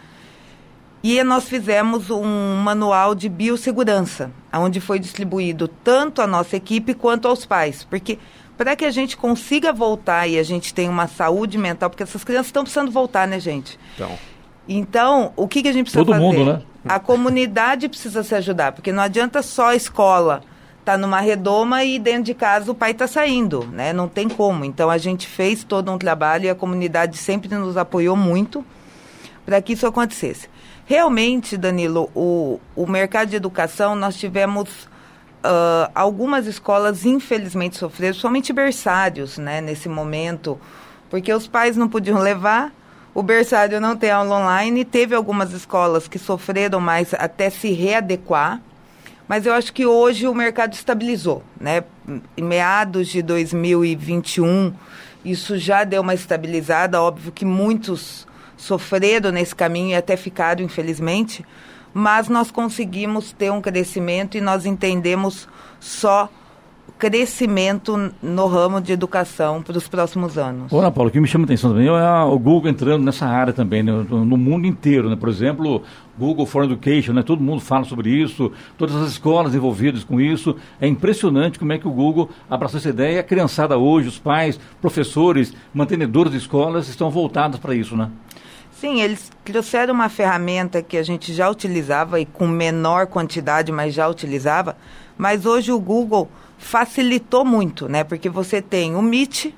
[1.03, 7.27] E nós fizemos um manual de biossegurança, onde foi distribuído tanto à nossa equipe quanto
[7.27, 8.19] aos pais, porque
[8.57, 12.23] para que a gente consiga voltar e a gente tenha uma saúde mental, porque essas
[12.23, 13.79] crianças estão precisando voltar, né, gente?
[13.95, 14.17] Então.
[14.69, 16.25] Então, o que, que a gente precisa Todo fazer?
[16.25, 16.63] mundo, né?
[16.85, 20.43] A comunidade precisa se ajudar, porque não adianta só a escola
[20.85, 23.93] tá numa redoma e dentro de casa o pai está saindo, né?
[23.93, 24.65] Não tem como.
[24.65, 28.65] Então, a gente fez todo um trabalho e a comunidade sempre nos apoiou muito
[29.45, 30.49] para que isso acontecesse.
[30.85, 34.89] Realmente, Danilo, o, o mercado de educação, nós tivemos
[35.43, 40.59] uh, algumas escolas, infelizmente, sofreram, somente berçários, né, nesse momento,
[41.09, 42.73] porque os pais não podiam levar,
[43.15, 48.61] o berçário não tem aula online, teve algumas escolas que sofreram mais até se readequar,
[49.33, 51.85] mas eu acho que hoje o mercado estabilizou, né?
[52.37, 54.75] Em meados de 2021,
[55.25, 61.47] isso já deu uma estabilizada, óbvio que muitos sofreram nesse caminho e até ficaram, infelizmente,
[61.95, 65.49] mas nós conseguimos ter um crescimento e nós entendemos
[65.81, 66.29] só
[67.03, 70.73] crescimento no ramo de educação para os próximos anos.
[70.73, 73.53] Ana Paulo, o que me chama a atenção também é o Google entrando nessa área
[73.53, 75.11] também, né, no mundo inteiro.
[75.11, 75.17] Né?
[75.17, 75.83] Por exemplo,
[76.17, 77.25] Google for Education, né?
[77.25, 80.55] todo mundo fala sobre isso, todas as escolas envolvidas com isso.
[80.81, 84.21] É impressionante como é que o Google abraçou essa ideia e a criançada hoje, os
[84.21, 88.11] pais, professores, mantenedores de escolas estão voltados para isso, né?
[88.71, 93.93] Sim, eles trouxeram uma ferramenta que a gente já utilizava e com menor quantidade, mas
[93.93, 94.77] já utilizava.
[95.19, 96.29] Mas hoje o Google
[96.63, 98.05] facilitou muito, né?
[98.05, 99.53] Porque você tem o Meet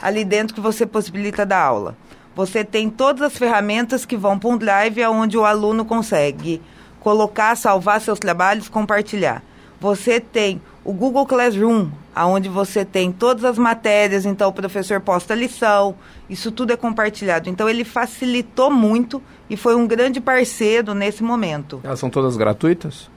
[0.00, 1.96] ali dentro que você possibilita dar aula.
[2.34, 6.62] Você tem todas as ferramentas que vão para um drive onde o aluno consegue
[7.00, 9.42] colocar, salvar seus trabalhos, compartilhar.
[9.80, 15.34] Você tem o Google Classroom, aonde você tem todas as matérias, então o professor posta
[15.34, 15.94] lição,
[16.30, 17.48] isso tudo é compartilhado.
[17.48, 21.80] Então ele facilitou muito e foi um grande parceiro nesse momento.
[21.84, 23.10] Elas são todas gratuitas?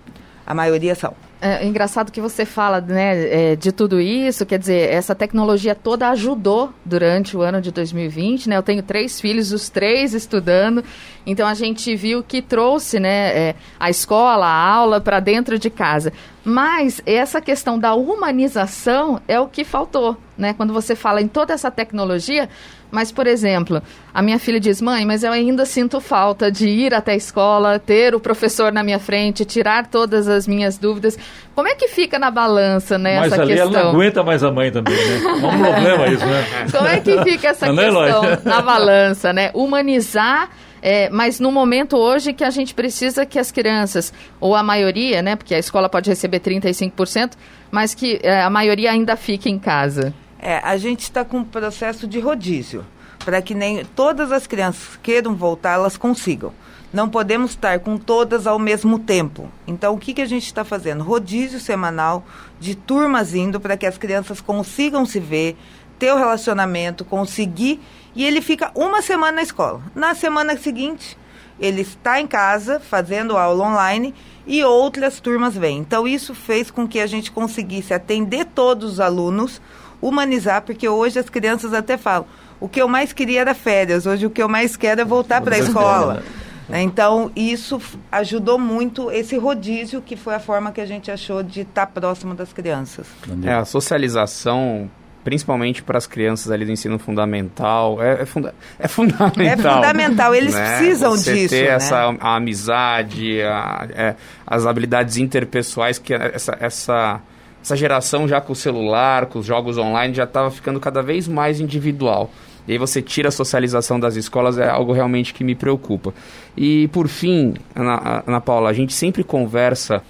[0.51, 1.13] A maioria são.
[1.39, 5.73] É, é engraçado que você fala né, é, de tudo isso, quer dizer, essa tecnologia
[5.73, 8.57] toda ajudou durante o ano de 2020, né?
[8.57, 10.83] Eu tenho três filhos, os três estudando,
[11.25, 15.69] então a gente viu que trouxe né, é, a escola, a aula para dentro de
[15.69, 16.11] casa.
[16.43, 20.53] Mas essa questão da humanização é o que faltou, né?
[20.53, 22.49] Quando você fala em toda essa tecnologia,
[22.91, 23.81] mas, por exemplo,
[24.13, 27.79] a minha filha diz: mãe, mas eu ainda sinto falta de ir até a escola,
[27.79, 31.17] ter o professor na minha frente, tirar todas as minhas dúvidas.
[31.55, 33.73] Como é que fica na balança, né, mas essa ali questão?
[33.73, 35.21] ela não aguenta mais a mãe também, né?
[35.23, 36.45] É um problema isso, né?
[36.71, 39.51] Como é que fica essa não é, questão é, na balança, né?
[39.53, 40.49] Humanizar.
[40.83, 45.21] É, mas no momento hoje que a gente precisa que as crianças, ou a maioria,
[45.21, 47.33] né, porque a escola pode receber 35%,
[47.69, 50.11] mas que é, a maioria ainda fique em casa.
[50.43, 52.83] É, a gente está com um processo de rodízio,
[53.23, 56.51] para que nem todas as crianças que queiram voltar, elas consigam.
[56.91, 59.47] Não podemos estar com todas ao mesmo tempo.
[59.67, 61.03] Então, o que, que a gente está fazendo?
[61.03, 62.25] Rodízio semanal
[62.59, 65.55] de turmas indo para que as crianças consigam se ver,
[65.99, 67.79] ter o relacionamento, conseguir.
[68.15, 69.79] E ele fica uma semana na escola.
[69.93, 71.15] Na semana seguinte,
[71.59, 74.13] ele está em casa fazendo aula online
[74.47, 75.77] e outras turmas vêm.
[75.77, 79.61] Então, isso fez com que a gente conseguisse atender todos os alunos
[80.01, 82.25] humanizar, porque hoje as crianças até falam,
[82.59, 85.41] o que eu mais queria era férias, hoje o que eu mais quero é voltar
[85.41, 86.23] para a escola.
[86.69, 86.81] Né?
[86.83, 91.61] Então, isso ajudou muito esse rodízio, que foi a forma que a gente achou de
[91.61, 93.07] estar tá próximo das crianças.
[93.43, 94.89] É, a socialização,
[95.23, 99.73] principalmente para as crianças ali do ensino fundamental, é, é, funda é fundamental.
[99.73, 100.77] É fundamental, eles né?
[100.77, 101.49] precisam Você disso.
[101.49, 101.75] ter né?
[101.75, 104.15] essa a amizade, a, é,
[104.47, 107.21] as habilidades interpessoais, que essa, essa
[107.61, 111.27] essa geração já com o celular, com os jogos online, já estava ficando cada vez
[111.27, 112.31] mais individual.
[112.67, 116.13] E aí você tira a socialização das escolas, é algo realmente que me preocupa.
[116.55, 120.01] E por fim, Ana, Ana Paula, a gente sempre conversa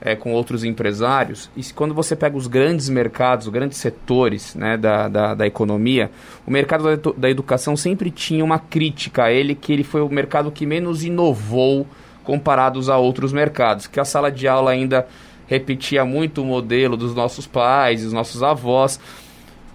[0.00, 4.76] é, com outros empresários, e quando você pega os grandes mercados, os grandes setores né,
[4.76, 6.10] da, da, da economia,
[6.46, 10.08] o mercado da, da educação sempre tinha uma crítica a ele, que ele foi o
[10.08, 11.86] mercado que menos inovou
[12.22, 15.06] comparados a outros mercados, que a sala de aula ainda
[15.46, 18.98] repetia muito o modelo dos nossos pais, dos nossos avós.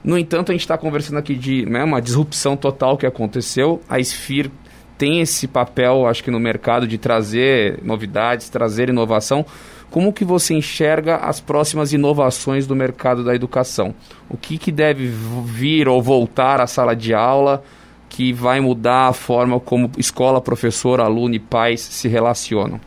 [0.03, 3.82] No entanto, a gente está conversando aqui de né, uma disrupção total que aconteceu.
[3.89, 4.51] A Sphere
[4.97, 9.45] tem esse papel, acho que no mercado, de trazer novidades, trazer inovação.
[9.89, 13.95] Como que você enxerga as próximas inovações do mercado da educação?
[14.29, 17.63] O que, que deve vir ou voltar à sala de aula
[18.08, 22.79] que vai mudar a forma como escola, professor, aluno e pais se relacionam?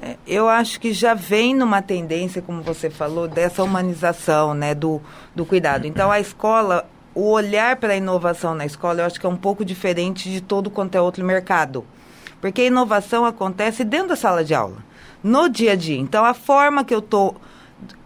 [0.00, 5.00] É, eu acho que já vem numa tendência, como você falou, dessa humanização, né, do,
[5.34, 5.86] do cuidado.
[5.86, 9.36] Então, a escola, o olhar para a inovação na escola, eu acho que é um
[9.36, 11.84] pouco diferente de todo quanto é outro mercado.
[12.40, 14.76] Porque a inovação acontece dentro da sala de aula
[15.22, 15.98] no dia a dia.
[15.98, 17.36] Então, a forma que eu estou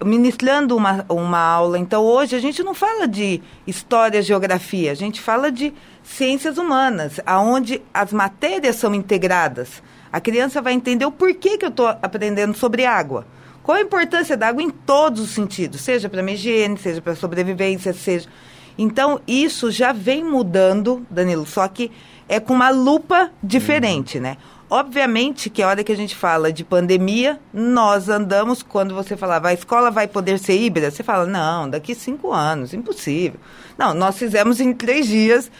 [0.05, 1.79] ministrando uma, uma aula.
[1.79, 7.21] Então, hoje a gente não fala de história, geografia, a gente fala de ciências humanas,
[7.25, 9.83] aonde as matérias são integradas.
[10.13, 13.27] A criança vai entender o porquê que eu estou aprendendo sobre água.
[13.63, 17.13] Qual a importância da água em todos os sentidos, seja para a higiene, seja para
[17.13, 18.29] a sobrevivência, seja.
[18.77, 21.91] Então, isso já vem mudando, Danilo, só que
[22.29, 24.25] é com uma lupa diferente, uhum.
[24.25, 24.37] né?
[24.69, 29.49] Obviamente que a hora que a gente fala de pandemia, nós andamos, quando você falava,
[29.49, 33.39] a escola vai poder ser híbrida, você fala, não, daqui cinco anos, impossível.
[33.77, 35.51] Não, nós fizemos em três dias,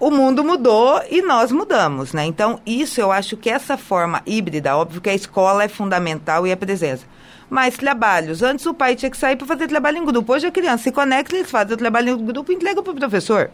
[0.00, 2.24] o mundo mudou e nós mudamos, né?
[2.24, 6.52] Então, isso eu acho que essa forma híbrida, óbvio que a escola é fundamental e
[6.52, 7.04] a presença.
[7.50, 10.32] Mas trabalhos, antes o pai tinha que sair para fazer trabalho em grupo.
[10.32, 12.96] Hoje a criança se conecta, eles fazem o trabalho em grupo e entregam para o
[12.96, 13.50] professor.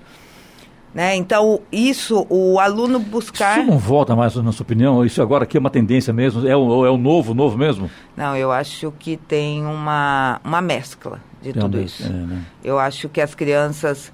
[0.95, 1.17] Né?
[1.17, 3.59] Então, isso, o aluno buscar.
[3.59, 5.05] Isso não volta mais, na sua opinião?
[5.05, 6.47] Isso agora aqui é uma tendência mesmo?
[6.47, 7.91] É o, é o novo, novo mesmo?
[8.17, 12.07] Não, eu acho que tem uma, uma mescla de tem tudo isso.
[12.07, 12.43] É, né?
[12.63, 14.13] Eu acho que as crianças.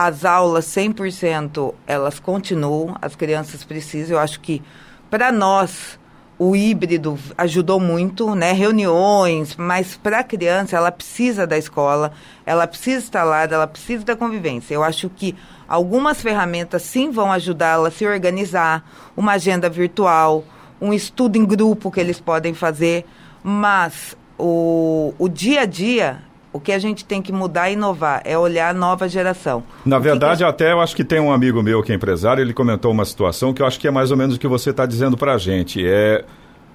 [0.00, 4.16] As aulas 100% elas continuam, as crianças precisam.
[4.16, 4.62] Eu acho que
[5.10, 5.98] para nós
[6.38, 8.52] o híbrido ajudou muito, né?
[8.52, 12.12] Reuniões, mas para a criança ela precisa da escola,
[12.46, 14.72] ela precisa estar lá, ela precisa da convivência.
[14.72, 15.34] Eu acho que
[15.66, 20.44] algumas ferramentas sim vão ajudá-la a se organizar, uma agenda virtual,
[20.80, 23.04] um estudo em grupo que eles podem fazer,
[23.42, 26.22] mas o, o dia a dia
[26.58, 29.62] o que a gente tem que mudar e inovar é olhar a nova geração.
[29.86, 30.50] Na verdade, que que...
[30.50, 33.54] até eu acho que tem um amigo meu que é empresário, ele comentou uma situação
[33.54, 35.38] que eu acho que é mais ou menos o que você está dizendo para a
[35.38, 35.86] gente.
[35.86, 36.24] É,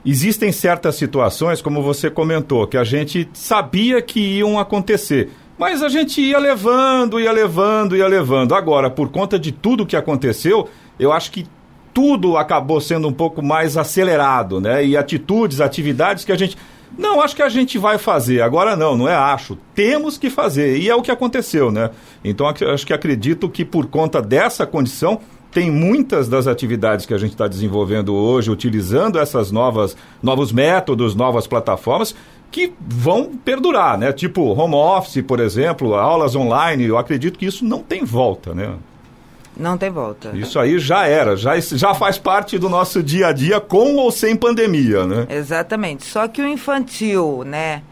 [0.06, 5.32] existem certas situações, como você comentou, que a gente sabia que iam acontecer.
[5.58, 8.56] Mas a gente ia levando, ia levando, ia levando.
[8.56, 11.46] Agora, por conta de tudo que aconteceu, eu acho que
[11.94, 14.84] tudo acabou sendo um pouco mais acelerado, né?
[14.84, 16.58] E atitudes, atividades que a gente
[16.98, 18.42] não, acho que a gente vai fazer.
[18.42, 19.58] Agora não, não é acho.
[19.74, 20.78] Temos que fazer.
[20.78, 21.90] E é o que aconteceu, né?
[22.24, 25.20] Então acho que acredito que por conta dessa condição
[25.52, 31.14] tem muitas das atividades que a gente está desenvolvendo hoje, utilizando essas novas novos métodos,
[31.14, 32.16] novas plataformas,
[32.52, 34.12] que vão perdurar, né?
[34.12, 36.86] Tipo home office, por exemplo, aulas online.
[36.86, 38.74] Eu acredito que isso não tem volta, né?
[39.56, 40.32] Não tem volta.
[40.34, 44.12] Isso aí já era, já, já faz parte do nosso dia a dia com ou
[44.12, 45.28] sem pandemia, né?
[45.30, 46.06] Exatamente.
[46.06, 47.84] Só que o infantil, né?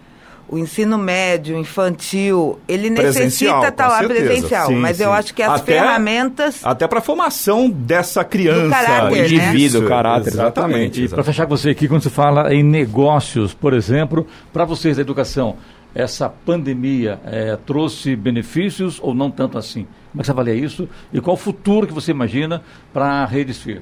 [0.49, 4.25] O ensino médio, infantil, ele necessita estar tá lá certeza.
[4.25, 4.67] presencial.
[4.67, 5.03] Sim, mas sim.
[5.03, 6.59] eu acho que as até, ferramentas.
[6.61, 8.63] Até para a formação dessa criança.
[8.63, 9.27] Do caráter, né?
[9.27, 9.87] indivíduo, né?
[9.87, 10.27] caráter.
[10.27, 10.59] Exatamente.
[10.67, 11.03] exatamente.
[11.05, 14.97] E para fechar com você aqui, quando se fala em negócios, por exemplo, para vocês
[14.97, 15.55] da educação,
[15.95, 19.87] essa pandemia é, trouxe benefícios ou não tanto assim?
[20.11, 20.89] Como é que você avalia isso?
[21.11, 23.81] E qual o futuro que você imagina para a Rede Sphere?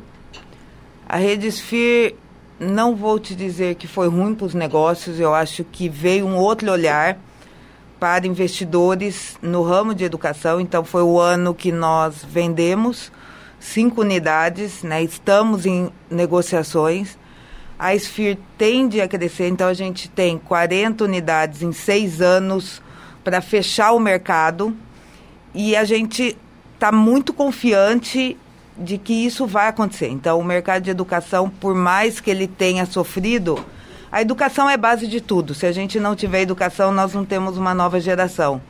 [1.08, 2.16] A Rede Sphere,
[2.60, 6.36] não vou te dizer que foi ruim para os negócios, eu acho que veio um
[6.36, 7.18] outro olhar
[8.00, 10.60] para investidores no ramo de educação.
[10.60, 13.12] Então, foi o ano que nós vendemos
[13.60, 15.04] cinco unidades, né?
[15.04, 17.18] estamos em negociações
[17.80, 22.82] a Sphere tende a crescer, então a gente tem 40 unidades em seis anos
[23.24, 24.76] para fechar o mercado
[25.54, 26.38] e a gente
[26.76, 28.38] está muito confiante
[28.78, 30.08] de que isso vai acontecer.
[30.08, 33.64] Então, o mercado de educação, por mais que ele tenha sofrido,
[34.12, 35.54] a educação é base de tudo.
[35.54, 38.62] Se a gente não tiver educação, nós não temos uma nova geração.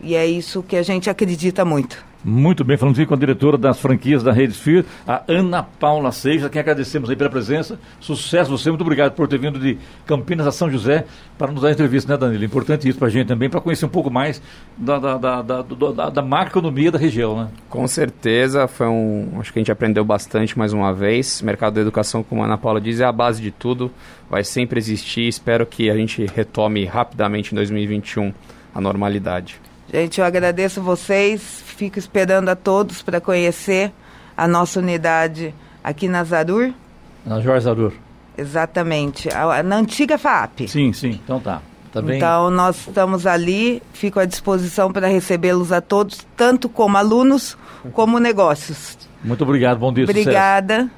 [0.00, 2.07] E é isso que a gente acredita muito.
[2.24, 6.10] Muito bem, falamos aqui com a diretora das franquias da Rede Sphere, a Ana Paula
[6.10, 7.78] Seixas, quem agradecemos aí pela presença.
[8.00, 11.04] Sucesso você, muito obrigado por ter vindo de Campinas a São José
[11.38, 12.44] para nos dar entrevista, né, Danilo?
[12.44, 14.42] Importante isso para a gente também, para conhecer um pouco mais
[14.76, 17.50] da, da, da, da, da, da macroeconomia da região, né?
[17.68, 19.38] Com certeza, foi um.
[19.38, 21.40] Acho que a gente aprendeu bastante mais uma vez.
[21.40, 23.92] Mercado da educação, como a Ana Paula diz, é a base de tudo,
[24.28, 25.28] vai sempre existir.
[25.28, 28.32] Espero que a gente retome rapidamente em 2021
[28.74, 29.60] a normalidade.
[29.92, 33.90] Gente, eu agradeço vocês, fico esperando a todos para conhecer
[34.36, 36.72] a nossa unidade aqui na Zarur.
[37.24, 37.92] Na Jorge Zarur.
[38.36, 39.28] Exatamente,
[39.64, 40.68] na antiga FAP.
[40.68, 41.62] Sim, sim, então tá.
[41.90, 42.18] tá bem...
[42.18, 47.56] Então nós estamos ali, fico à disposição para recebê-los a todos, tanto como alunos
[47.92, 48.98] como negócios.
[49.24, 50.04] Muito obrigado, bom dia.
[50.04, 50.82] Obrigada.
[50.82, 50.97] Sucesso.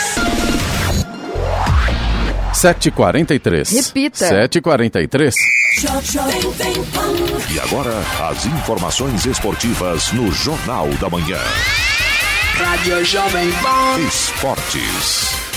[2.61, 3.73] 7h43.
[3.73, 4.29] Repita.
[4.47, 5.33] 7h43.
[7.49, 7.91] E agora,
[8.29, 11.39] as informações esportivas no Jornal da Manhã.
[12.53, 13.99] Rádio Jovem Pan.
[14.07, 15.50] Esportes.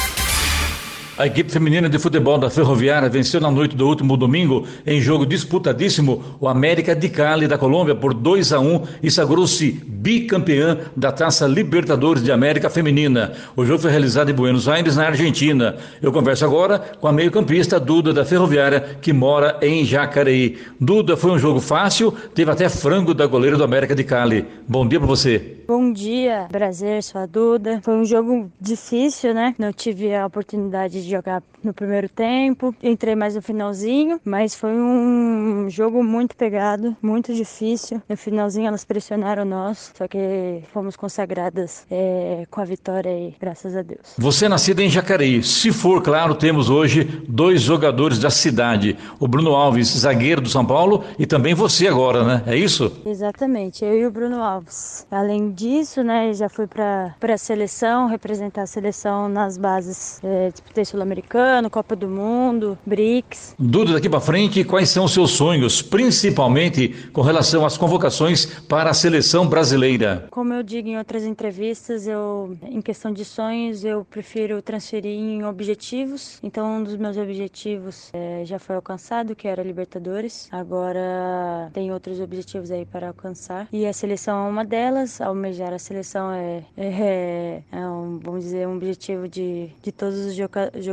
[1.16, 5.24] A equipe feminina de futebol da Ferroviária venceu na noite do último domingo, em jogo
[5.24, 11.12] disputadíssimo, o América de Cali da Colômbia por 2 a 1 e sagrou-se bicampeã da
[11.12, 13.32] Taça Libertadores de América Feminina.
[13.54, 15.76] O jogo foi realizado em Buenos Aires, na Argentina.
[16.02, 20.58] Eu converso agora com a meio-campista Duda da Ferroviária, que mora em Jacareí.
[20.80, 24.44] Duda, foi um jogo fácil, teve até frango da goleira do América de Cali.
[24.66, 25.60] Bom dia para você.
[25.66, 27.80] Bom dia, prazer, sou a Duda.
[27.82, 29.54] Foi um jogo difícil, né?
[29.58, 34.72] Não tive a oportunidade de jogar no primeiro tempo, entrei mais no finalzinho, mas foi
[34.72, 38.02] um jogo muito pegado, muito difícil.
[38.08, 43.76] No finalzinho elas pressionaram nós, só que fomos consagradas é, com a vitória aí, graças
[43.76, 44.14] a Deus.
[44.18, 45.42] Você é nascida em Jacareí.
[45.42, 48.96] Se for, claro, temos hoje dois jogadores da cidade.
[49.18, 52.42] O Bruno Alves, zagueiro do São Paulo, e também você agora, né?
[52.46, 53.00] É isso?
[53.06, 55.06] Exatamente, eu e o Bruno Alves.
[55.10, 60.84] Além disso, né, já fui para a seleção, representar a seleção nas bases é, disputei
[60.94, 63.56] sul-americano, Copa do Mundo, BRICS.
[63.58, 68.90] Duda, daqui para frente, quais são os seus sonhos, principalmente com relação às convocações para
[68.90, 70.28] a seleção brasileira?
[70.30, 75.44] Como eu digo em outras entrevistas, eu, em questão de sonhos, eu prefiro transferir em
[75.44, 76.38] objetivos.
[76.42, 80.48] Então, um dos meus objetivos é, já foi alcançado, que era Libertadores.
[80.52, 83.66] Agora tem outros objetivos aí para alcançar.
[83.72, 85.20] E a seleção é uma delas.
[85.20, 90.34] Almejar a seleção é, é, é um, vamos dizer, um objetivo de, de todos os
[90.34, 90.83] jogadores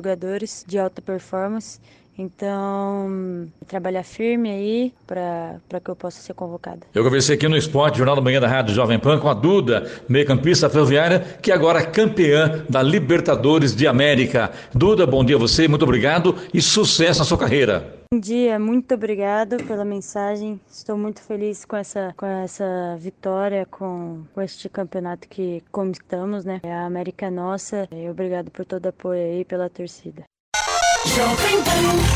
[0.66, 1.80] de alta performance.
[2.22, 6.82] Então, trabalhar firme aí para que eu possa ser convocada.
[6.94, 9.90] Eu conversei aqui no Esporte, Jornal da Manhã da Rádio Jovem Pan, com a Duda,
[10.08, 14.52] meio-campista ferroviária, que agora é campeã da Libertadores de América.
[14.72, 18.02] Duda, bom dia a você, muito obrigado e sucesso na sua carreira.
[18.14, 20.60] Bom dia, muito obrigado pela mensagem.
[20.70, 26.60] Estou muito feliz com essa, com essa vitória, com, com este campeonato que conquistamos, né?
[26.64, 27.88] A América é nossa.
[27.90, 30.24] E obrigado por todo o apoio aí pela torcida.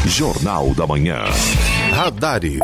[0.05, 1.23] Jornal da Manhã.
[1.91, 2.59] Radares.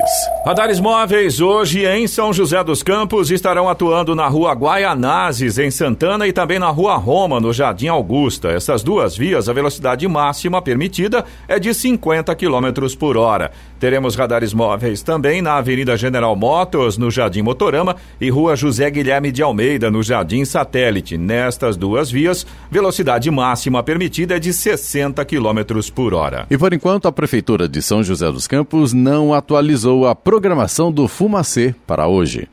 [0.45, 6.27] Radares móveis hoje em São José dos Campos estarão atuando na rua Guaianazes, em Santana,
[6.27, 8.49] e também na rua Roma, no Jardim Augusta.
[8.49, 13.51] Essas duas vias, a velocidade máxima permitida é de 50 km por hora.
[13.79, 19.31] Teremos radares móveis também na Avenida General Motors, no Jardim Motorama, e rua José Guilherme
[19.31, 21.17] de Almeida, no Jardim Satélite.
[21.17, 26.45] Nestas duas vias, velocidade máxima permitida é de 60 km por hora.
[26.49, 31.07] E por enquanto, a Prefeitura de São José dos Campos não atualizou a programação do
[31.07, 32.47] Fumacê para hoje.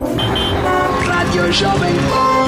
[1.07, 1.95] Rádio Jovem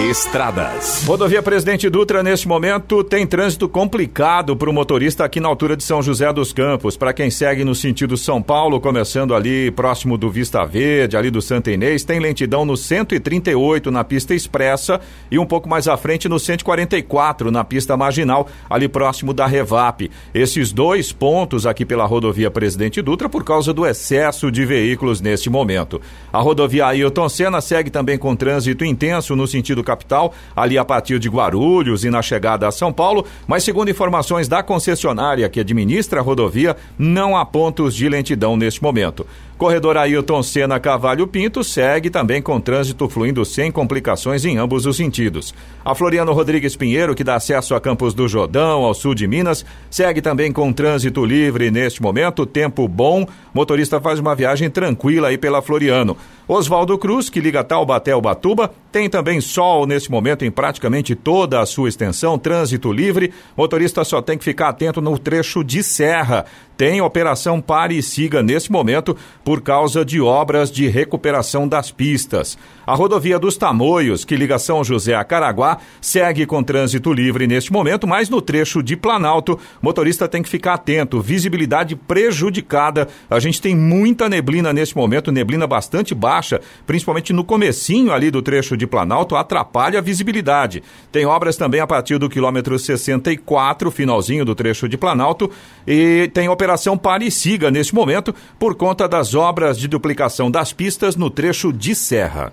[0.08, 1.04] Estradas.
[1.04, 5.84] Rodovia Presidente Dutra, neste momento, tem trânsito complicado para o motorista aqui na altura de
[5.84, 6.96] São José dos Campos.
[6.96, 11.42] Para quem segue no sentido São Paulo, começando ali próximo do Vista Verde, ali do
[11.42, 16.30] Santa Inês, tem lentidão no 138 na pista expressa e um pouco mais à frente
[16.30, 20.10] no 144 na pista marginal, ali próximo da Revap.
[20.32, 25.50] Esses dois pontos aqui pela rodovia Presidente Dutra por causa do excesso de veículos neste
[25.50, 26.00] momento.
[26.32, 31.18] A rodovia Ailton Senna segue também com trânsito intenso no sentido capital, ali a partir
[31.18, 36.20] de Guarulhos e na chegada a São Paulo, mas segundo informações da concessionária que administra
[36.20, 39.26] a rodovia, não há pontos de lentidão neste momento.
[39.60, 44.96] Corredor Ailton Senna Cavalho Pinto segue também com trânsito fluindo sem complicações em ambos os
[44.96, 45.52] sentidos.
[45.84, 49.62] A Floriano Rodrigues Pinheiro, que dá acesso a Campos do Jordão, ao sul de Minas,
[49.90, 53.26] segue também com trânsito livre neste momento, tempo bom.
[53.52, 56.16] Motorista faz uma viagem tranquila aí pela Floriano.
[56.48, 61.60] Oswaldo Cruz, que liga Taubaté ao Batuba, tem também sol nesse momento em praticamente toda
[61.60, 63.32] a sua extensão, trânsito livre.
[63.54, 66.46] Motorista só tem que ficar atento no trecho de serra.
[66.80, 69.14] Tem operação pare e siga nesse momento
[69.44, 72.56] por causa de obras de recuperação das pistas.
[72.90, 77.72] A rodovia dos Tamoios, que liga São José a Caraguá, segue com trânsito livre neste
[77.72, 81.20] momento, mas no trecho de Planalto, motorista tem que ficar atento.
[81.20, 83.06] Visibilidade prejudicada.
[83.30, 88.42] A gente tem muita neblina neste momento, neblina bastante baixa, principalmente no comecinho ali do
[88.42, 90.82] trecho de Planalto, atrapalha a visibilidade.
[91.12, 95.48] Tem obras também a partir do quilômetro 64, finalzinho do trecho de Planalto,
[95.86, 100.72] e tem operação pare e siga neste momento por conta das obras de duplicação das
[100.72, 102.52] pistas no trecho de serra.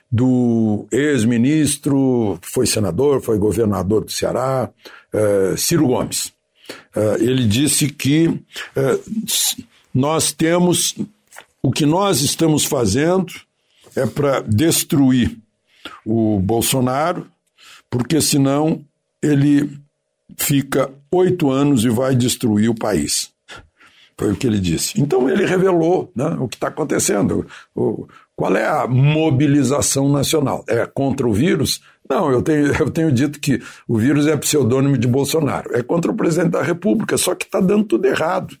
[0.09, 4.69] do ex-ministro, foi senador, foi governador do Ceará,
[5.13, 6.27] uh, Ciro Gomes.
[6.95, 9.63] Uh, ele disse que uh,
[9.93, 10.95] nós temos
[11.61, 13.33] o que nós estamos fazendo
[13.95, 15.37] é para destruir
[16.05, 17.27] o Bolsonaro,
[17.89, 18.83] porque senão
[19.21, 19.69] ele
[20.37, 23.31] fica oito anos e vai destruir o país.
[24.17, 24.99] Foi o que ele disse.
[24.99, 27.45] Então ele revelou né, o que está acontecendo.
[27.75, 30.63] O, qual é a mobilização nacional?
[30.67, 31.81] É contra o vírus?
[32.09, 35.75] Não, eu tenho, eu tenho dito que o vírus é pseudônimo de Bolsonaro.
[35.75, 38.57] É contra o presidente da República, só que está dando tudo errado.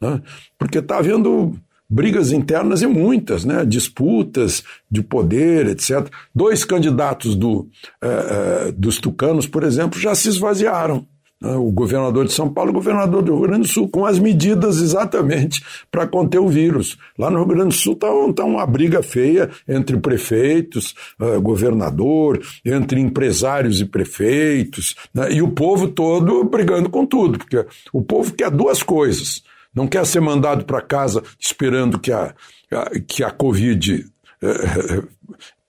[0.00, 0.20] Né?
[0.58, 1.58] Porque está havendo
[1.88, 3.64] brigas internas e muitas, né?
[3.64, 6.08] disputas de poder, etc.
[6.34, 11.06] Dois candidatos do, uh, uh, dos tucanos, por exemplo, já se esvaziaram.
[11.40, 11.52] Né?
[11.52, 14.82] O governador de São Paulo o governador do Rio Grande do Sul, com as medidas
[14.82, 16.98] exatamente para conter o vírus.
[17.16, 22.40] Lá no Rio Grande do Sul está tá uma briga feia entre prefeitos, uh, governador,
[22.64, 25.32] entre empresários e prefeitos, né?
[25.32, 27.64] e o povo todo brigando com tudo, porque
[27.94, 29.42] o povo quer duas coisas
[29.78, 32.34] não quer ser mandado para casa esperando que a,
[32.72, 34.04] a, que a Covid
[34.42, 35.02] eh,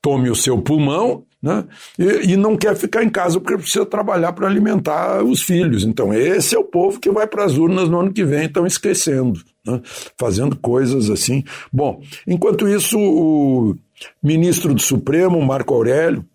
[0.01, 1.63] tome o seu pulmão, né?
[1.97, 5.85] E, e, não quer ficar em casa porque precisa trabalhar para alimentar os filhos.
[5.85, 8.65] Então, esse é o povo que vai para as urnas no ano que vem, estão
[8.65, 9.79] esquecendo, né?
[10.17, 11.43] fazendo coisas assim.
[11.71, 13.75] Bom, enquanto isso, o
[14.21, 16.25] ministro do Supremo, Marco Aurélio,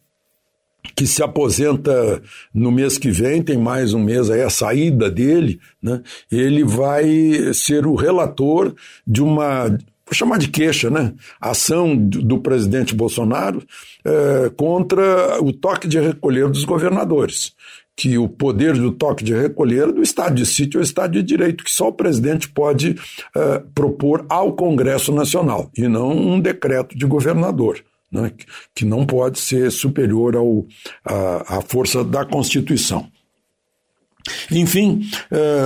[0.95, 2.23] que se aposenta
[2.53, 6.03] no mês que vem, tem mais um mês aí a saída dele, né?
[6.31, 8.75] Ele vai ser o relator
[9.07, 9.69] de uma
[10.07, 11.15] vou chamar de queixa, né?
[11.41, 13.63] Ação do, presidente Bolsonaro
[14.05, 17.53] é, contra o toque de recolher dos governadores.
[17.97, 21.23] Que o poder do toque de recolher do Estado de sítio é o Estado de
[21.23, 22.97] Direito, que só o presidente pode
[23.35, 27.83] é, propor ao Congresso Nacional, e não um decreto de governador
[28.15, 28.31] né,
[28.73, 30.65] que não pode ser superior ao,
[31.05, 33.11] à, à força da Constituição.
[34.51, 35.03] Enfim,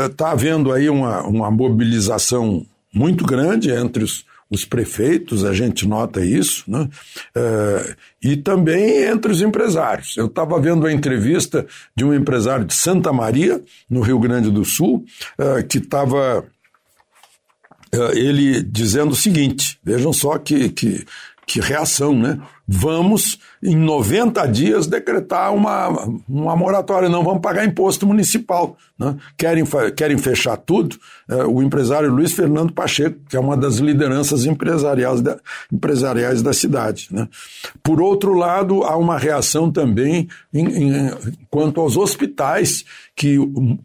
[0.07, 5.87] está eh, havendo aí uma, uma mobilização muito grande entre os, os prefeitos, a gente
[5.87, 6.89] nota isso, né?
[7.37, 10.17] Eh, e também entre os empresários.
[10.17, 14.65] Eu estava vendo a entrevista de um empresário de Santa Maria, no Rio Grande do
[14.65, 15.05] Sul,
[15.39, 16.45] eh, que estava
[18.13, 21.07] ele dizendo o seguinte: vejam só que, que,
[21.49, 22.39] que reação, né?
[22.71, 25.89] Vamos, em 90 dias, decretar uma,
[26.29, 28.77] uma moratória, não vamos pagar imposto municipal.
[28.99, 29.17] Né?
[29.39, 29.65] Querem,
[29.97, 30.99] querem fechar tudo.
[31.27, 35.39] É, o empresário Luiz Fernando Pacheco, que é uma das lideranças empresariais da,
[35.73, 37.09] empresariais da cidade.
[37.11, 37.27] Né?
[37.83, 41.11] Por outro lado, há uma reação também em, em,
[41.49, 42.85] quanto aos hospitais,
[43.17, 43.39] que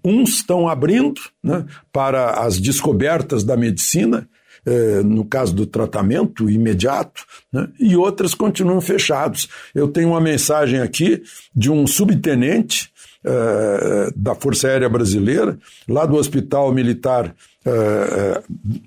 [0.03, 4.28] uns estão abrindo né, para as descobertas da medicina
[4.66, 9.47] é, no caso do tratamento imediato, né, e outras continuam fechados.
[9.74, 11.22] Eu tenho uma mensagem aqui
[11.55, 12.91] de um subtenente
[13.26, 15.57] é, da Força Aérea Brasileira,
[15.88, 17.34] lá do Hospital Militar
[17.66, 18.41] é,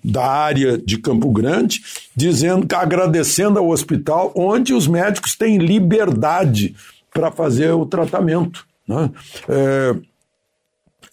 [0.04, 1.80] da área de Campo Grande,
[2.14, 6.76] dizendo que agradecendo ao hospital, onde os médicos têm liberdade
[7.12, 8.66] para fazer o tratamento.
[8.86, 9.10] Né?
[9.48, 9.96] É,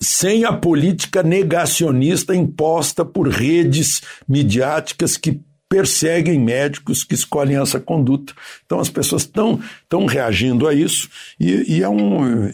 [0.03, 5.41] sem a política negacionista imposta por redes midiáticas que
[5.73, 8.33] perseguem médicos que escolhem essa conduta.
[8.63, 12.47] Então as pessoas estão, estão reagindo a isso e, e, é, um,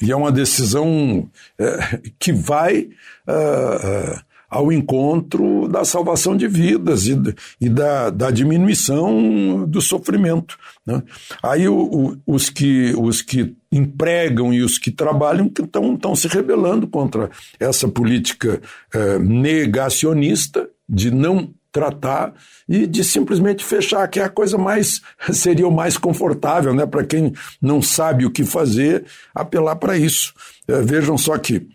[0.00, 1.28] e é uma decisão
[1.58, 2.88] é, que vai
[3.26, 4.20] uh, uh,
[4.52, 7.18] ao encontro da salvação de vidas e,
[7.58, 10.58] e da, da, diminuição do sofrimento.
[10.86, 11.02] Né?
[11.42, 16.86] Aí o, o, os, que, os que empregam e os que trabalham estão se rebelando
[16.86, 18.60] contra essa política
[18.92, 22.34] eh, negacionista de não tratar
[22.68, 25.00] e de simplesmente fechar, que é a coisa mais
[25.32, 30.34] seria o mais confortável, né, para quem não sabe o que fazer, apelar para isso.
[30.68, 31.66] Eh, vejam só que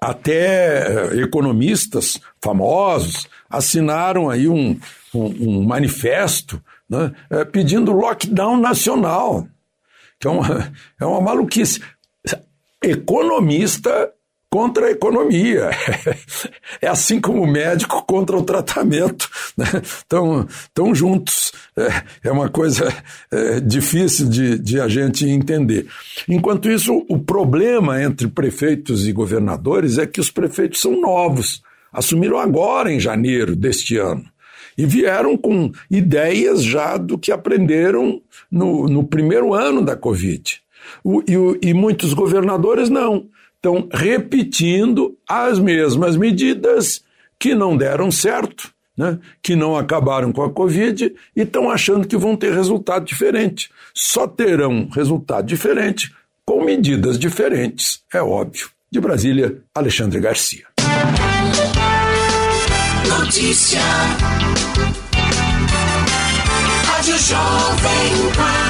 [0.00, 4.78] até eh, economistas famosos, assinaram aí um,
[5.14, 9.46] um, um manifesto né, é, pedindo lockdown nacional,
[10.18, 11.80] que é uma, é uma maluquice.
[12.82, 14.10] Economista
[14.50, 15.70] contra a economia.
[16.82, 19.28] É assim como o médico contra o tratamento.
[19.82, 20.46] Estão né?
[20.72, 21.52] tão juntos.
[21.76, 22.88] É, é uma coisa
[23.30, 25.86] é, difícil de, de a gente entender.
[26.26, 31.62] Enquanto isso, o problema entre prefeitos e governadores é que os prefeitos são novos.
[31.92, 34.24] Assumiram agora, em janeiro deste ano.
[34.78, 40.62] E vieram com ideias já do que aprenderam no, no primeiro ano da Covid.
[41.04, 43.28] O, e, e muitos governadores não
[43.60, 47.04] estão repetindo as mesmas medidas
[47.38, 49.18] que não deram certo, né?
[49.42, 53.70] que não acabaram com a Covid e estão achando que vão ter resultado diferente.
[53.94, 56.12] Só terão resultado diferente
[56.44, 58.70] com medidas diferentes, é óbvio.
[58.90, 60.66] De Brasília, Alexandre Garcia.
[63.08, 63.80] Notícia.
[66.86, 68.69] Rádio Jovem Pan.